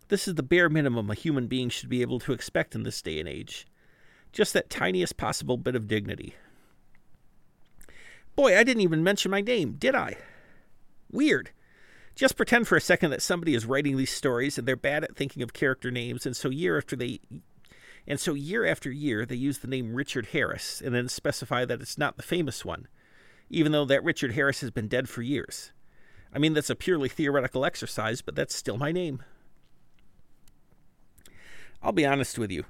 This 0.08 0.28
is 0.28 0.36
the 0.36 0.42
bare 0.42 0.68
minimum 0.68 1.10
a 1.10 1.14
human 1.14 1.48
being 1.48 1.68
should 1.68 1.88
be 1.88 2.02
able 2.02 2.20
to 2.20 2.32
expect 2.32 2.74
in 2.74 2.84
this 2.84 3.02
day 3.02 3.18
and 3.18 3.28
age. 3.28 3.66
Just 4.30 4.52
that 4.52 4.70
tiniest 4.70 5.16
possible 5.16 5.56
bit 5.56 5.74
of 5.74 5.88
dignity. 5.88 6.34
Boy, 8.36 8.56
I 8.56 8.62
didn't 8.62 8.82
even 8.82 9.02
mention 9.02 9.30
my 9.30 9.40
name, 9.40 9.72
did 9.72 9.94
I? 9.94 10.16
Weird. 11.10 11.50
Just 12.14 12.36
pretend 12.36 12.68
for 12.68 12.76
a 12.76 12.80
second 12.80 13.10
that 13.10 13.22
somebody 13.22 13.54
is 13.54 13.66
writing 13.66 13.96
these 13.96 14.12
stories 14.12 14.58
and 14.58 14.68
they're 14.68 14.76
bad 14.76 15.04
at 15.04 15.16
thinking 15.16 15.42
of 15.42 15.52
character 15.52 15.90
names, 15.90 16.24
and 16.24 16.36
so 16.36 16.50
year 16.50 16.78
after 16.78 16.94
they 16.94 17.20
and 18.06 18.18
so 18.18 18.34
year 18.34 18.64
after 18.66 18.90
year 18.90 19.24
they 19.24 19.36
use 19.36 19.58
the 19.58 19.68
name 19.68 19.94
Richard 19.94 20.26
Harris 20.26 20.82
and 20.84 20.94
then 20.94 21.08
specify 21.08 21.64
that 21.64 21.80
it's 21.80 21.98
not 21.98 22.16
the 22.16 22.22
famous 22.22 22.64
one, 22.64 22.88
even 23.50 23.72
though 23.72 23.84
that 23.84 24.04
Richard 24.04 24.32
Harris 24.32 24.60
has 24.60 24.70
been 24.70 24.88
dead 24.88 25.08
for 25.08 25.22
years. 25.22 25.72
I 26.32 26.38
mean 26.38 26.54
that's 26.54 26.70
a 26.70 26.76
purely 26.76 27.08
theoretical 27.08 27.64
exercise, 27.64 28.22
but 28.22 28.34
that's 28.34 28.54
still 28.54 28.76
my 28.76 28.92
name. 28.92 29.22
I'll 31.82 31.92
be 31.92 32.06
honest 32.06 32.38
with 32.38 32.50
you. 32.50 32.64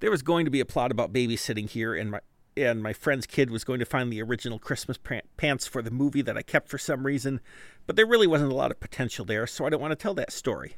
There 0.00 0.10
was 0.10 0.22
going 0.22 0.44
to 0.44 0.50
be 0.50 0.60
a 0.60 0.64
plot 0.64 0.90
about 0.90 1.12
babysitting 1.12 1.68
here, 1.68 1.94
and 1.94 2.10
my 2.10 2.20
and 2.56 2.82
my 2.82 2.92
friend's 2.92 3.26
kid 3.26 3.50
was 3.50 3.64
going 3.64 3.78
to 3.78 3.86
find 3.86 4.12
the 4.12 4.22
original 4.22 4.58
Christmas 4.58 4.98
pants 5.36 5.66
for 5.66 5.80
the 5.80 5.90
movie 5.90 6.22
that 6.22 6.36
I 6.36 6.42
kept 6.42 6.68
for 6.68 6.76
some 6.76 7.06
reason, 7.06 7.40
but 7.86 7.96
there 7.96 8.06
really 8.06 8.26
wasn't 8.26 8.52
a 8.52 8.54
lot 8.54 8.70
of 8.70 8.78
potential 8.78 9.24
there, 9.24 9.46
so 9.46 9.64
I 9.64 9.70
don't 9.70 9.80
want 9.80 9.92
to 9.92 9.96
tell 9.96 10.14
that 10.14 10.32
story. 10.32 10.76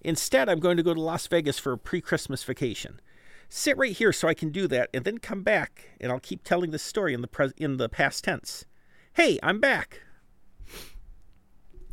Instead, 0.00 0.48
I'm 0.48 0.60
going 0.60 0.76
to 0.76 0.82
go 0.82 0.94
to 0.94 1.00
Las 1.00 1.26
Vegas 1.26 1.58
for 1.58 1.72
a 1.72 1.78
pre 1.78 2.00
Christmas 2.00 2.42
vacation. 2.42 3.00
Sit 3.48 3.78
right 3.78 3.96
here 3.96 4.12
so 4.12 4.28
I 4.28 4.34
can 4.34 4.50
do 4.50 4.68
that, 4.68 4.90
and 4.92 5.04
then 5.04 5.18
come 5.18 5.42
back, 5.42 5.90
and 6.00 6.12
I'll 6.12 6.20
keep 6.20 6.44
telling 6.44 6.70
this 6.70 6.82
story 6.82 7.14
in 7.14 7.22
the, 7.22 7.54
in 7.56 7.78
the 7.78 7.88
past 7.88 8.24
tense. 8.24 8.66
Hey, 9.14 9.38
I'm 9.42 9.58
back! 9.58 10.02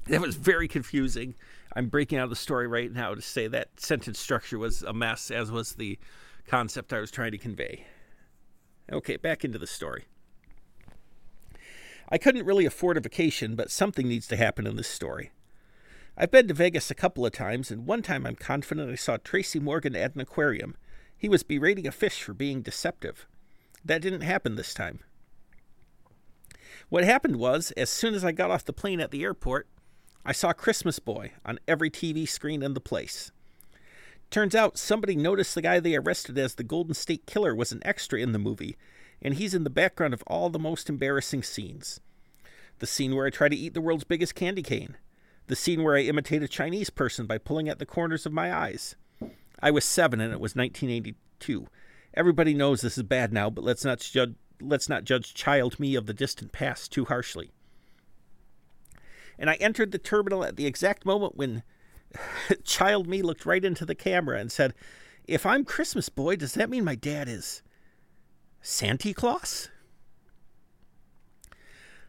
That 0.08 0.22
was 0.22 0.36
very 0.36 0.68
confusing. 0.68 1.34
I'm 1.76 1.88
breaking 1.88 2.20
out 2.20 2.26
of 2.26 2.30
the 2.30 2.36
story 2.36 2.68
right 2.68 2.92
now 2.92 3.16
to 3.16 3.22
say 3.22 3.48
that 3.48 3.80
sentence 3.80 4.20
structure 4.20 4.60
was 4.60 4.84
a 4.84 4.94
mess, 4.94 5.32
as 5.32 5.50
was 5.50 5.74
the 5.74 5.98
concept 6.46 6.94
I 6.94 7.00
was 7.00 7.10
trying 7.10 7.32
to 7.32 7.38
convey. 7.38 7.86
Okay, 8.92 9.18
back 9.18 9.44
into 9.44 9.58
the 9.58 9.66
story. 9.66 10.06
I 12.08 12.18
couldn't 12.18 12.46
really 12.46 12.66
afford 12.66 12.98
a 12.98 13.02
vacation, 13.02 13.56
but 13.56 13.72
something 13.72 14.08
needs 14.08 14.28
to 14.28 14.36
happen 14.36 14.68
in 14.68 14.76
this 14.76 14.88
story. 14.88 15.32
I've 16.18 16.32
been 16.32 16.48
to 16.50 16.54
Vegas 16.54 16.92
a 16.92 16.96
couple 16.96 17.26
of 17.26 17.32
times, 17.32 17.72
and 17.72 17.88
one 17.88 18.02
time 18.02 18.28
I'm 18.28 18.36
confident 18.36 18.92
I 18.92 18.96
saw 18.96 19.18
Tracy 19.18 19.60
Morgan 19.60 19.96
at 19.96 20.14
an 20.14 20.22
aquarium. 20.22 20.76
He 21.18 21.30
was 21.30 21.44
berating 21.44 21.88
a 21.88 21.92
fish 21.92 22.22
for 22.22 22.34
being 22.34 22.62
deceptive. 22.62 23.28
That 23.84 24.02
didn't 24.02 24.22
happen 24.22 24.56
this 24.56 24.74
time. 24.74 25.00
What 26.90 27.04
happened 27.04 27.38
was, 27.38 27.72
as 27.72 27.90
soon 27.90 28.14
as 28.14 28.24
I 28.24 28.32
got 28.32 28.52
off 28.52 28.66
the 28.66 28.74
plane 28.74 29.00
at 29.00 29.12
the 29.12 29.24
airport, 29.24 29.68
I 30.26 30.32
saw 30.32 30.54
Christmas 30.54 31.00
Boy 31.00 31.32
on 31.46 31.60
every 31.68 31.90
TV 31.90 32.28
screen 32.28 32.62
in 32.62 32.74
the 32.74 32.82
place. 32.82 33.32
Turns 34.32 34.56
out 34.56 34.78
somebody 34.78 35.16
noticed 35.16 35.56
the 35.56 35.62
guy 35.62 35.80
they 35.80 35.96
arrested 35.96 36.38
as 36.38 36.56
the 36.56 36.64
Golden 36.64 36.94
State 36.94 37.26
Killer 37.26 37.56
was 37.56 37.72
an 37.72 37.82
extra 37.86 38.20
in 38.20 38.32
the 38.32 38.40
movie, 38.40 38.76
and 39.22 39.36
he's 39.36 39.54
in 39.54 39.64
the 39.64 39.70
background 39.70 40.14
of 40.14 40.24
all 40.28 40.50
the 40.50 40.60
most 40.60 40.90
embarrassing 40.90 41.44
scenes. 41.44 42.00
The 42.80 42.88
scene 42.88 43.16
where 43.16 43.26
I 43.26 43.30
try 43.30 43.50
to 43.50 43.56
eat 43.56 43.74
the 43.74 43.82
world's 43.82 44.04
biggest 44.04 44.36
candy 44.36 44.64
cane. 44.64 44.98
The 45.48 45.56
scene 45.56 45.84
where 45.84 45.96
I 45.96 46.02
imitate 46.02 46.44
a 46.44 46.48
Chinese 46.48 46.90
person 46.90 47.28
by 47.28 47.38
pulling 47.38 47.70
at 47.70 47.80
the 47.80 47.86
corners 47.86 48.26
of 48.26 48.34
my 48.34 48.54
eyes. 48.54 48.96
I 49.60 49.72
was 49.72 49.86
seven 49.86 50.20
and 50.22 50.32
it 50.32 50.40
was 50.40 50.56
1982. 50.56 51.68
Everybody 52.14 52.54
knows 52.54 52.82
this 52.82 52.98
is 52.98 53.04
bad 53.04 53.34
now, 53.34 53.50
but 53.50 53.64
let's 53.64 53.86
not 53.86 54.00
judge, 54.00 54.36
let's 54.62 54.90
not 54.90 55.04
judge 55.04 55.34
child 55.34 55.80
me 55.80 55.96
of 55.96 56.06
the 56.06 56.14
distant 56.14 56.52
past 56.52 56.92
too 56.92 57.06
harshly. 57.06 57.52
And 59.38 59.50
I 59.50 59.56
entered 59.56 59.92
the 59.92 59.98
terminal 59.98 60.44
at 60.44 60.56
the 60.56 60.66
exact 60.66 61.06
moment 61.06 61.36
when 61.36 61.64
child 62.64 63.08
me 63.08 63.22
looked 63.22 63.46
right 63.46 63.64
into 63.64 63.86
the 63.86 63.96
camera 63.96 64.40
and 64.40 64.52
said, 64.52 64.74
If 65.26 65.46
I'm 65.46 65.66
Christmas 65.66 66.10
boy, 66.10 66.38
does 66.38 66.54
that 66.54 66.70
mean 66.70 66.86
my 66.86 66.96
dad 66.96 67.28
is 67.28 67.62
Santa 68.62 69.14
Claus? 69.14 69.70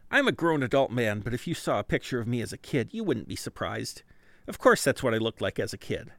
I'm 0.09 0.27
a 0.27 0.31
grown 0.31 0.63
adult 0.63 0.89
man, 0.89 1.19
but 1.19 1.33
if 1.33 1.47
you 1.47 1.53
saw 1.53 1.79
a 1.79 1.83
picture 1.83 2.19
of 2.19 2.27
me 2.27 2.41
as 2.41 2.53
a 2.53 2.57
kid, 2.57 2.89
you 2.93 3.03
wouldn't 3.03 3.27
be 3.27 3.35
surprised. 3.35 4.03
Of 4.47 4.57
course, 4.57 4.83
that's 4.83 5.03
what 5.03 5.13
I 5.13 5.17
looked 5.17 5.41
like 5.41 5.59
as 5.59 5.73
a 5.73 5.77
kid. 5.77 6.13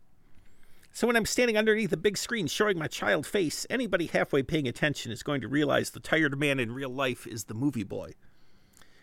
So 0.99 1.07
when 1.07 1.15
I'm 1.15 1.27
standing 1.27 1.57
underneath 1.57 1.93
a 1.93 1.97
big 1.97 2.19
screen 2.19 2.49
showing 2.49 2.77
my 2.77 2.89
child 2.89 3.25
face, 3.25 3.65
anybody 3.71 4.07
halfway 4.07 4.43
paying 4.43 4.67
attention 4.67 5.13
is 5.13 5.23
going 5.23 5.41
to 5.43 5.47
realize 5.47 5.91
the 5.91 6.01
tired 6.01 6.37
man 6.41 6.59
in 6.59 6.73
real 6.73 6.91
life 6.91 7.25
is 7.25 7.45
the 7.45 7.55
movie 7.55 7.85
boy. 7.85 8.15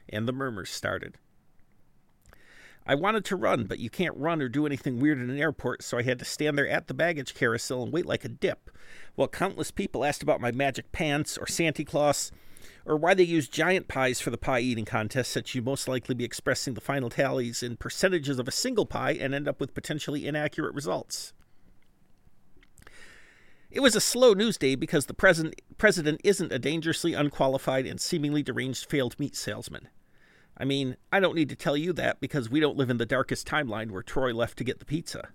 And 0.10 0.28
the 0.28 0.34
murmurs 0.34 0.70
started. 0.70 1.20
I 2.86 2.96
wanted 2.96 3.24
to 3.24 3.38
run, 3.38 3.64
but 3.64 3.80
you 3.80 3.90
can't 3.90 4.18
run 4.18 4.42
or 4.42 4.50
do 4.50 4.66
anything 4.66 5.00
weird 5.00 5.20
in 5.20 5.30
an 5.30 5.40
airport, 5.40 5.84
so 5.84 5.98
I 5.98 6.04
had 6.04 6.20
to 6.20 6.26
stand 6.26 6.58
there 6.58 6.68
at 6.68 6.88
the 6.88 6.94
baggage 6.94 7.34
carousel 7.34 7.84
and 7.84 7.94
wait 7.94 8.06
like 8.06 8.26
a 8.26 8.28
dip, 8.28 8.72
while 9.16 9.30
countless 9.30 9.72
people 9.72 10.04
asked 10.04 10.22
about 10.22 10.42
my 10.42 10.52
magic 10.52 10.92
pants 10.92 11.38
or 11.38 11.48
Santa 11.48 11.86
Claus, 11.86 12.30
or 12.86 12.98
why 12.98 13.14
they 13.14 13.24
use 13.24 13.48
giant 13.48 13.88
pies 13.88 14.20
for 14.20 14.32
the 14.32 14.38
pie 14.38 14.60
eating 14.60 14.84
contest, 14.84 15.32
since 15.32 15.56
you'd 15.56 15.64
most 15.64 15.88
likely 15.88 16.14
be 16.14 16.26
expressing 16.26 16.74
the 16.74 16.82
final 16.82 17.10
tallies 17.10 17.64
in 17.64 17.78
percentages 17.78 18.38
of 18.38 18.50
a 18.50 18.52
single 18.52 18.86
pie 18.86 19.14
and 19.14 19.34
end 19.34 19.48
up 19.48 19.62
with 19.62 19.74
potentially 19.74 20.28
inaccurate 20.28 20.76
results. 20.76 21.32
It 23.76 23.82
was 23.82 23.94
a 23.94 24.00
slow 24.00 24.32
news 24.32 24.58
day 24.58 24.76
because 24.76 25.08
the 25.08 25.14
president, 25.14 25.62
president 25.78 26.22
isn't 26.24 26.54
a 26.54 26.58
dangerously 26.58 27.14
unqualified 27.14 27.86
and 27.86 28.00
seemingly 28.00 28.42
deranged 28.42 28.90
failed 28.90 29.20
meat 29.20 29.36
salesman. 29.36 29.90
I 30.58 30.64
mean, 30.64 30.96
I 31.12 31.20
don't 31.20 31.36
need 31.36 31.50
to 31.50 31.58
tell 31.58 31.76
you 31.76 31.92
that 31.92 32.22
because 32.22 32.50
we 32.50 32.62
don't 32.62 32.78
live 32.78 32.90
in 32.90 33.00
the 33.00 33.06
darkest 33.06 33.46
timeline 33.46 33.92
where 33.92 34.02
Troy 34.02 34.34
left 34.34 34.58
to 34.60 34.64
get 34.64 34.80
the 34.80 34.86
pizza. 34.86 35.28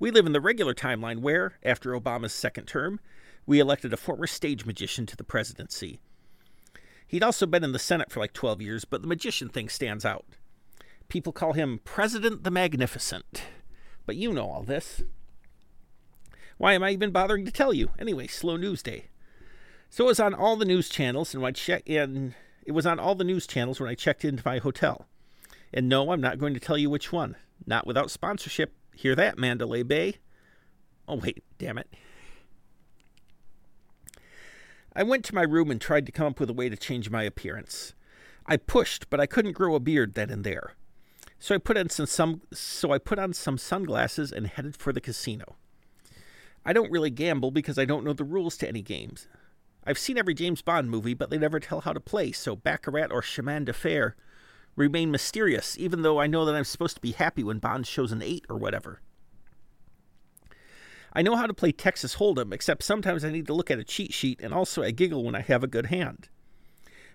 We 0.00 0.10
live 0.10 0.26
in 0.26 0.32
the 0.32 0.40
regular 0.40 0.74
timeline 0.74 1.20
where, 1.20 1.56
after 1.62 1.92
Obama's 1.92 2.32
second 2.32 2.66
term, 2.66 2.98
we 3.46 3.60
elected 3.60 3.92
a 3.92 3.96
former 3.96 4.26
stage 4.26 4.66
magician 4.66 5.06
to 5.06 5.16
the 5.16 5.22
presidency. 5.22 6.00
He'd 7.06 7.22
also 7.22 7.46
been 7.46 7.62
in 7.62 7.70
the 7.70 7.78
Senate 7.78 8.10
for 8.10 8.18
like 8.18 8.32
12 8.32 8.60
years, 8.60 8.84
but 8.84 9.02
the 9.02 9.08
magician 9.08 9.50
thing 9.50 9.68
stands 9.68 10.04
out. 10.04 10.26
People 11.08 11.32
call 11.32 11.52
him 11.52 11.78
President 11.84 12.42
the 12.42 12.50
Magnificent. 12.50 13.44
But 14.04 14.16
you 14.16 14.32
know 14.32 14.50
all 14.50 14.64
this. 14.64 15.04
Why 16.58 16.74
am 16.74 16.82
I 16.82 16.90
even 16.90 17.12
bothering 17.12 17.44
to 17.44 17.52
tell 17.52 17.72
you? 17.72 17.90
Anyway, 17.98 18.26
slow 18.26 18.56
news 18.56 18.82
day. 18.82 19.06
So 19.90 20.04
it 20.04 20.08
was 20.08 20.20
on 20.20 20.34
all 20.34 20.56
the 20.56 20.64
news 20.64 20.88
channels, 20.88 21.32
and 21.32 21.42
when 21.42 21.50
I 21.50 21.52
check 21.52 21.88
in, 21.88 22.34
it 22.66 22.72
was 22.72 22.84
on 22.84 22.98
all 22.98 23.14
the 23.14 23.24
news 23.24 23.46
channels 23.46 23.80
when 23.80 23.88
I 23.88 23.94
checked 23.94 24.24
into 24.24 24.42
my 24.44 24.58
hotel. 24.58 25.06
And 25.72 25.88
no, 25.88 26.10
I'm 26.10 26.20
not 26.20 26.38
going 26.38 26.54
to 26.54 26.60
tell 26.60 26.76
you 26.76 26.90
which 26.90 27.12
one. 27.12 27.36
Not 27.66 27.86
without 27.86 28.10
sponsorship. 28.10 28.74
Hear 28.94 29.14
that, 29.14 29.38
Mandalay 29.38 29.84
Bay? 29.84 30.16
Oh, 31.06 31.16
wait, 31.16 31.44
damn 31.58 31.78
it. 31.78 31.88
I 34.94 35.04
went 35.04 35.24
to 35.26 35.34
my 35.34 35.42
room 35.42 35.70
and 35.70 35.80
tried 35.80 36.06
to 36.06 36.12
come 36.12 36.26
up 36.26 36.40
with 36.40 36.50
a 36.50 36.54
way 36.54 36.68
to 36.68 36.76
change 36.76 37.08
my 37.08 37.22
appearance. 37.22 37.94
I 38.46 38.56
pushed, 38.56 39.08
but 39.10 39.20
I 39.20 39.26
couldn't 39.26 39.52
grow 39.52 39.76
a 39.76 39.80
beard 39.80 40.14
then 40.14 40.30
and 40.30 40.42
there. 40.42 40.74
So 41.38 41.54
I 41.54 41.58
put 41.58 41.76
on 41.76 41.88
some, 41.88 42.06
some 42.06 42.42
so 42.52 42.90
I 42.90 42.98
put 42.98 43.18
on 43.18 43.32
some 43.32 43.58
sunglasses 43.58 44.32
and 44.32 44.48
headed 44.48 44.76
for 44.76 44.92
the 44.92 45.00
casino. 45.00 45.57
I 46.68 46.74
don't 46.74 46.90
really 46.90 47.08
gamble 47.08 47.50
because 47.50 47.78
I 47.78 47.86
don't 47.86 48.04
know 48.04 48.12
the 48.12 48.24
rules 48.24 48.58
to 48.58 48.68
any 48.68 48.82
games. 48.82 49.26
I've 49.86 49.96
seen 49.96 50.18
every 50.18 50.34
James 50.34 50.60
Bond 50.60 50.90
movie, 50.90 51.14
but 51.14 51.30
they 51.30 51.38
never 51.38 51.58
tell 51.58 51.80
how 51.80 51.94
to 51.94 51.98
play, 51.98 52.30
so 52.30 52.54
Baccarat 52.54 53.10
or 53.10 53.22
Chemin 53.22 53.64
de 53.64 53.72
Fer 53.72 54.14
remain 54.76 55.10
mysterious, 55.10 55.78
even 55.78 56.02
though 56.02 56.20
I 56.20 56.26
know 56.26 56.44
that 56.44 56.54
I'm 56.54 56.64
supposed 56.64 56.96
to 56.96 57.00
be 57.00 57.12
happy 57.12 57.42
when 57.42 57.58
Bond 57.58 57.86
shows 57.86 58.12
an 58.12 58.20
8 58.20 58.44
or 58.50 58.58
whatever. 58.58 59.00
I 61.14 61.22
know 61.22 61.36
how 61.36 61.46
to 61.46 61.54
play 61.54 61.72
Texas 61.72 62.16
Hold'em, 62.16 62.52
except 62.52 62.82
sometimes 62.82 63.24
I 63.24 63.30
need 63.30 63.46
to 63.46 63.54
look 63.54 63.70
at 63.70 63.78
a 63.78 63.84
cheat 63.84 64.12
sheet, 64.12 64.38
and 64.42 64.52
also 64.52 64.82
I 64.82 64.90
giggle 64.90 65.24
when 65.24 65.34
I 65.34 65.40
have 65.40 65.64
a 65.64 65.68
good 65.68 65.86
hand. 65.86 66.28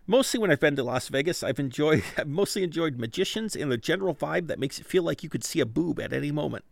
Mostly 0.08 0.40
when 0.40 0.50
I've 0.50 0.60
been 0.60 0.76
to 0.78 0.84
Las 0.84 1.10
Vegas, 1.10 1.44
I've 1.44 1.60
enjoyed 1.60 2.04
I've 2.18 2.28
mostly 2.28 2.64
enjoyed 2.64 2.98
magicians 2.98 3.56
and 3.56 3.72
the 3.72 3.78
general 3.78 4.16
vibe 4.16 4.48
that 4.48 4.58
makes 4.58 4.80
it 4.80 4.88
feel 4.88 5.04
like 5.04 5.22
you 5.22 5.30
could 5.30 5.44
see 5.44 5.60
a 5.60 5.66
boob 5.68 6.00
at 6.00 6.12
any 6.12 6.32
moment. 6.32 6.66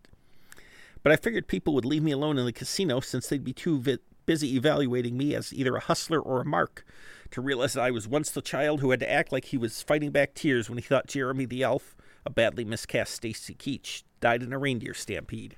But 1.04 1.12
I 1.12 1.16
figured 1.16 1.48
people 1.48 1.74
would 1.74 1.86
leave 1.86 2.04
me 2.04 2.12
alone 2.12 2.38
in 2.38 2.46
the 2.46 2.54
casino 2.54 3.00
since 3.00 3.28
they'd 3.28 3.44
be 3.44 3.54
too 3.54 3.80
vi- 3.80 3.98
busy 4.26 4.56
evaluating 4.56 5.18
me 5.18 5.34
as 5.34 5.54
either 5.54 5.76
a 5.76 5.82
hustler 5.82 6.20
or 6.20 6.42
a 6.42 6.46
mark 6.46 6.86
to 7.32 7.42
realize 7.42 7.74
that 7.74 7.84
I 7.84 7.92
was 7.92 8.08
once 8.08 8.30
the 8.30 8.42
child 8.42 8.82
who 8.82 8.92
had 8.92 9.00
to 9.00 9.12
act 9.12 9.32
like 9.32 9.46
he 9.46 9.58
was 9.58 9.82
fighting 9.82 10.12
back 10.12 10.34
tears 10.34 10.70
when 10.70 10.78
he 10.78 10.84
thought 10.84 11.08
Jeremy 11.08 11.46
the 11.46 11.64
elf, 11.64 11.96
a 12.26 12.30
badly 12.30 12.66
miscast 12.66 13.14
Stacy 13.14 13.56
Keach, 13.56 14.04
died 14.20 14.44
in 14.44 14.54
a 14.54 14.60
reindeer 14.60 14.94
stampede. 14.94 15.56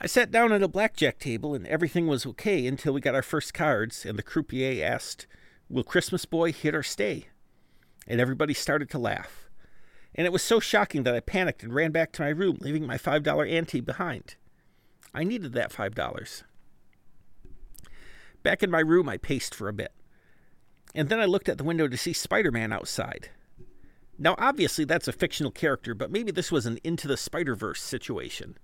I 0.00 0.06
sat 0.06 0.30
down 0.30 0.52
at 0.52 0.62
a 0.62 0.68
blackjack 0.68 1.18
table 1.18 1.54
and 1.54 1.66
everything 1.66 2.06
was 2.06 2.26
okay 2.26 2.66
until 2.66 2.92
we 2.92 3.00
got 3.00 3.14
our 3.14 3.22
first 3.22 3.54
cards 3.54 4.04
and 4.04 4.18
the 4.18 4.22
croupier 4.22 4.84
asked, 4.84 5.26
Will 5.68 5.84
Christmas 5.84 6.24
Boy 6.24 6.52
hit 6.52 6.74
or 6.74 6.82
stay? 6.82 7.28
And 8.06 8.20
everybody 8.20 8.52
started 8.52 8.90
to 8.90 8.98
laugh. 8.98 9.48
And 10.14 10.26
it 10.26 10.32
was 10.32 10.42
so 10.42 10.60
shocking 10.60 11.04
that 11.04 11.14
I 11.14 11.20
panicked 11.20 11.62
and 11.62 11.74
ran 11.74 11.90
back 11.90 12.12
to 12.12 12.22
my 12.22 12.28
room, 12.28 12.58
leaving 12.60 12.86
my 12.86 12.98
$5 12.98 13.50
ante 13.50 13.80
behind. 13.80 14.36
I 15.14 15.24
needed 15.24 15.52
that 15.52 15.72
$5. 15.72 16.42
Back 18.42 18.62
in 18.62 18.70
my 18.70 18.80
room, 18.80 19.08
I 19.08 19.16
paced 19.16 19.54
for 19.54 19.68
a 19.68 19.72
bit. 19.72 19.92
And 20.94 21.08
then 21.08 21.20
I 21.20 21.24
looked 21.24 21.48
at 21.48 21.58
the 21.58 21.64
window 21.64 21.88
to 21.88 21.96
see 21.96 22.12
Spider 22.12 22.50
Man 22.50 22.72
outside. 22.72 23.30
Now, 24.18 24.34
obviously, 24.38 24.84
that's 24.84 25.08
a 25.08 25.12
fictional 25.12 25.50
character, 25.50 25.94
but 25.94 26.10
maybe 26.10 26.30
this 26.30 26.52
was 26.52 26.66
an 26.66 26.78
Into 26.84 27.08
the 27.08 27.16
Spider 27.16 27.54
Verse 27.54 27.82
situation. 27.82 28.58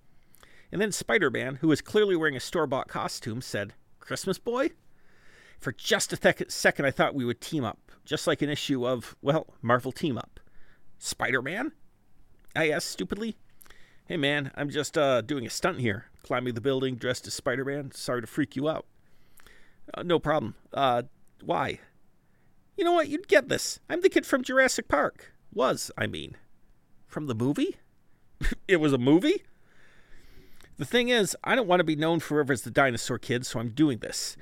And 0.70 0.80
then 0.80 0.92
Spider 0.92 1.30
Man, 1.30 1.56
who 1.56 1.68
was 1.68 1.80
clearly 1.80 2.16
wearing 2.16 2.36
a 2.36 2.40
store 2.40 2.66
bought 2.66 2.88
costume, 2.88 3.40
said, 3.40 3.72
Christmas 4.00 4.38
boy? 4.38 4.70
For 5.58 5.72
just 5.72 6.12
a 6.12 6.16
th- 6.16 6.50
second, 6.50 6.84
I 6.84 6.90
thought 6.90 7.14
we 7.14 7.24
would 7.24 7.40
team 7.40 7.64
up, 7.64 7.78
just 8.04 8.26
like 8.26 8.42
an 8.42 8.50
issue 8.50 8.86
of, 8.86 9.16
well, 9.22 9.46
Marvel 9.62 9.92
Team 9.92 10.18
Up. 10.18 10.38
Spider 10.98 11.42
Man? 11.42 11.72
I 12.54 12.70
asked 12.70 12.90
stupidly. 12.90 13.36
Hey 14.06 14.16
man, 14.16 14.50
I'm 14.54 14.70
just 14.70 14.96
uh, 14.96 15.20
doing 15.20 15.46
a 15.46 15.50
stunt 15.50 15.80
here, 15.80 16.06
climbing 16.22 16.54
the 16.54 16.60
building 16.60 16.96
dressed 16.96 17.26
as 17.26 17.34
Spider 17.34 17.64
Man. 17.64 17.90
Sorry 17.92 18.20
to 18.20 18.26
freak 18.26 18.56
you 18.56 18.68
out. 18.68 18.86
Uh, 19.94 20.02
no 20.02 20.18
problem. 20.18 20.54
Uh, 20.72 21.02
why? 21.44 21.80
You 22.76 22.84
know 22.84 22.92
what? 22.92 23.08
You'd 23.08 23.28
get 23.28 23.48
this. 23.48 23.80
I'm 23.88 24.00
the 24.00 24.08
kid 24.08 24.24
from 24.24 24.42
Jurassic 24.42 24.88
Park. 24.88 25.32
Was, 25.52 25.90
I 25.98 26.06
mean. 26.06 26.36
From 27.06 27.26
the 27.26 27.34
movie? 27.34 27.76
it 28.68 28.76
was 28.76 28.92
a 28.92 28.98
movie? 28.98 29.42
The 30.78 30.84
thing 30.84 31.08
is, 31.08 31.36
I 31.42 31.56
don't 31.56 31.66
want 31.66 31.80
to 31.80 31.84
be 31.84 31.96
known 31.96 32.20
forever 32.20 32.52
as 32.52 32.62
the 32.62 32.70
dinosaur 32.70 33.18
kid, 33.18 33.44
so 33.44 33.58
I'm 33.58 33.70
doing 33.70 33.98
this. 33.98 34.36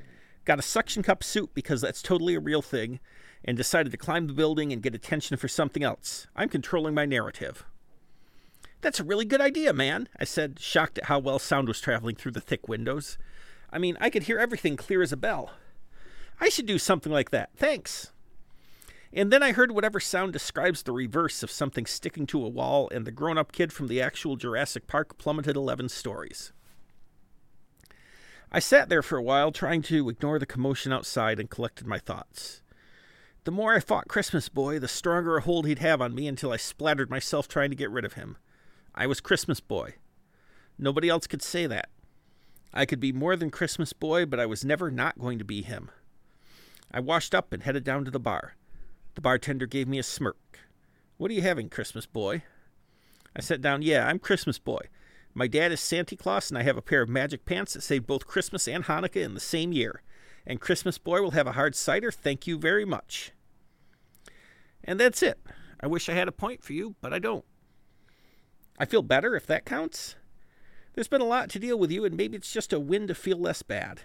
Got 0.45 0.59
a 0.59 0.63
suction 0.63 1.03
cup 1.03 1.25
suit 1.25 1.51
because 1.55 1.81
that's 1.81 2.03
totally 2.03 2.35
a 2.35 2.41
real 2.41 2.63
thing, 2.63 3.01
and 3.47 3.57
decided 3.57 3.93
to 3.93 3.99
climb 3.99 4.27
the 4.27 4.33
building 4.33 4.73
and 4.73 4.83
get 4.83 4.95
attention 4.95 5.37
for 5.37 5.49
something 5.49 5.85
else. 5.85 6.27
I'm 6.35 6.49
controlling 6.49 6.95
my 6.95 7.07
narrative. 7.07 7.65
That's 8.81 9.01
a 9.01 9.05
really 9.05 9.25
good 9.25 9.41
idea, 9.41 9.73
man, 9.73 10.09
I 10.19 10.25
said, 10.25 10.59
shocked 10.61 10.99
at 10.99 11.05
how 11.05 11.19
well 11.19 11.39
sound 11.39 11.69
was 11.69 11.81
traveling 11.81 12.17
through 12.17 12.33
the 12.33 12.41
thick 12.41 12.69
windows. 12.69 13.17
I 13.73 13.79
mean, 13.79 13.97
I 14.01 14.11
could 14.11 14.25
hear 14.25 14.39
everything 14.39 14.77
clear 14.77 15.03
as 15.03 15.13
a 15.13 15.17
bell. 15.17 15.53
I 16.41 16.49
should 16.49 16.67
do 16.67 16.79
something 16.79 17.13
like 17.13 17.31
that. 17.31 17.51
Thanks. 17.57 18.13
And 19.13 19.33
then 19.33 19.43
I 19.43 19.53
heard 19.53 19.73
whatever 19.73 19.99
sound 19.99 20.33
describes 20.33 20.83
the 20.83 20.93
reverse 20.93 21.43
of 21.43 21.51
something 21.51 21.87
sticking 21.87 22.27
to 22.27 22.45
a 22.45 22.51
wall, 22.51 22.89
and 22.93 23.07
the 23.07 23.11
grown 23.11 23.39
up 23.39 23.53
kid 23.53 23.73
from 23.73 23.87
the 23.87 24.03
actual 24.03 24.37
Jurassic 24.37 24.87
Park 24.87 25.17
plummeted 25.17 25.57
11 25.57 25.89
stories. 25.89 26.53
I 28.53 28.59
sat 28.59 28.89
there 28.89 29.03
for 29.03 29.17
a 29.17 29.23
while, 29.23 29.53
trying 29.53 29.83
to 29.83 30.09
ignore 30.09 30.39
the 30.39 30.47
commotion 30.47 30.93
outside, 30.93 31.41
and 31.41 31.49
collected 31.49 31.87
my 31.87 31.99
thoughts. 31.99 32.61
The 33.47 33.53
more 33.53 33.77
I 33.77 33.79
fought 33.79 34.09
Christmas 34.09 34.49
Boy, 34.49 34.81
the 34.81 34.89
stronger 34.89 35.37
a 35.37 35.41
hold 35.41 35.69
he'd 35.69 35.79
have 35.79 36.03
on 36.03 36.17
me 36.17 36.27
until 36.27 36.51
I 36.51 36.57
splattered 36.57 37.11
myself 37.11 37.47
trying 37.47 37.71
to 37.71 37.77
get 37.77 37.93
rid 37.93 38.05
of 38.05 38.15
him. 38.15 38.39
I 38.93 39.07
was 39.07 39.21
Christmas 39.21 39.61
Boy. 39.61 39.95
Nobody 40.77 41.09
else 41.09 41.29
could 41.29 41.43
say 41.43 41.69
that. 41.69 41.89
I 42.75 42.87
could 42.87 42.99
be 42.99 43.13
more 43.13 43.37
than 43.37 43.51
Christmas 43.51 43.93
Boy, 43.93 44.27
but 44.27 44.41
I 44.41 44.47
was 44.47 44.65
never 44.65 44.91
not 44.91 45.21
going 45.21 45.39
to 45.39 45.45
be 45.45 45.63
him. 45.63 45.93
I 46.91 46.99
washed 46.99 47.37
up 47.37 47.53
and 47.53 47.63
headed 47.63 47.85
down 47.85 48.05
to 48.05 48.11
the 48.11 48.19
bar. 48.19 48.57
The 49.15 49.21
bartender 49.21 49.67
gave 49.67 49.87
me 49.87 50.01
a 50.01 50.03
smirk. 50.03 50.59
What 51.17 51.31
are 51.31 51.35
you 51.35 51.43
having, 51.43 51.69
Christmas 51.69 52.05
Boy? 52.05 52.43
I 53.37 53.43
sat 53.43 53.61
down. 53.61 53.81
Yeah, 53.81 54.09
I'm 54.09 54.19
Christmas 54.19 54.59
Boy. 54.59 54.89
My 55.35 55.47
dad 55.47 55.71
is 55.71 55.79
Santa 55.79 56.17
Claus, 56.17 56.51
and 56.51 56.59
I 56.59 56.65
have 56.65 56.77
a 56.77 56.83
pair 56.83 57.01
of 57.01 57.09
magic 57.09 57.45
pants 57.45 57.75
that 57.75 57.83
save 57.83 58.09
both 58.09 58.27
Christmas 58.27 58.67
and 58.67 58.87
Hanukkah 58.87 59.23
in 59.23 59.35
the 59.35 59.41
same 59.41 59.73
year. 59.73 60.03
And 60.45 60.61
Christmas 60.61 60.99
Boy 60.99 61.23
will 61.23 61.31
have 61.31 61.47
a 61.47 61.53
hard 61.53 61.77
cider. 61.77 62.11
Thank 62.11 62.49
you 62.49 62.59
very 62.59 62.85
much. 62.85 63.31
And 64.87 65.01
that's 65.01 65.23
it. 65.23 65.39
I 65.81 65.87
wish 65.87 66.09
I 66.09 66.15
had 66.15 66.29
a 66.29 66.33
point 66.33 66.63
for 66.63 66.73
you, 66.73 66.95
but 67.01 67.13
I 67.13 67.19
don't. 67.19 67.45
I 68.79 68.85
feel 68.85 69.03
better 69.03 69.35
if 69.37 69.47
that 69.47 69.65
counts. 69.65 70.17
There's 70.95 71.09
been 71.09 71.21
a 71.21 71.25
lot 71.25 71.51
to 71.51 71.59
deal 71.59 71.79
with 71.79 71.91
you, 71.91 72.05
and 72.05 72.17
maybe 72.17 72.37
it's 72.37 72.53
just 72.53 72.73
a 72.73 72.81
win 72.81 73.07
to 73.09 73.15
feel 73.15 73.39
less 73.39 73.63
bad. 73.63 74.01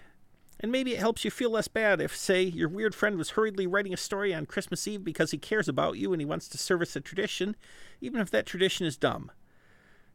And 0.60 0.70
maybe 0.70 0.92
it 0.92 1.00
helps 1.00 1.24
you 1.24 1.30
feel 1.30 1.50
less 1.50 1.68
bad 1.68 2.00
if, 2.00 2.14
say, 2.14 2.42
your 2.42 2.68
weird 2.68 2.94
friend 2.94 3.16
was 3.16 3.30
hurriedly 3.30 3.66
writing 3.66 3.94
a 3.94 3.96
story 3.96 4.34
on 4.34 4.46
Christmas 4.46 4.86
Eve 4.86 5.02
because 5.02 5.30
he 5.30 5.38
cares 5.38 5.68
about 5.68 5.96
you 5.96 6.12
and 6.12 6.20
he 6.20 6.26
wants 6.26 6.48
to 6.48 6.58
service 6.58 6.94
a 6.94 7.00
tradition, 7.00 7.56
even 8.00 8.20
if 8.20 8.30
that 8.30 8.46
tradition 8.46 8.86
is 8.86 8.96
dumb. 8.96 9.32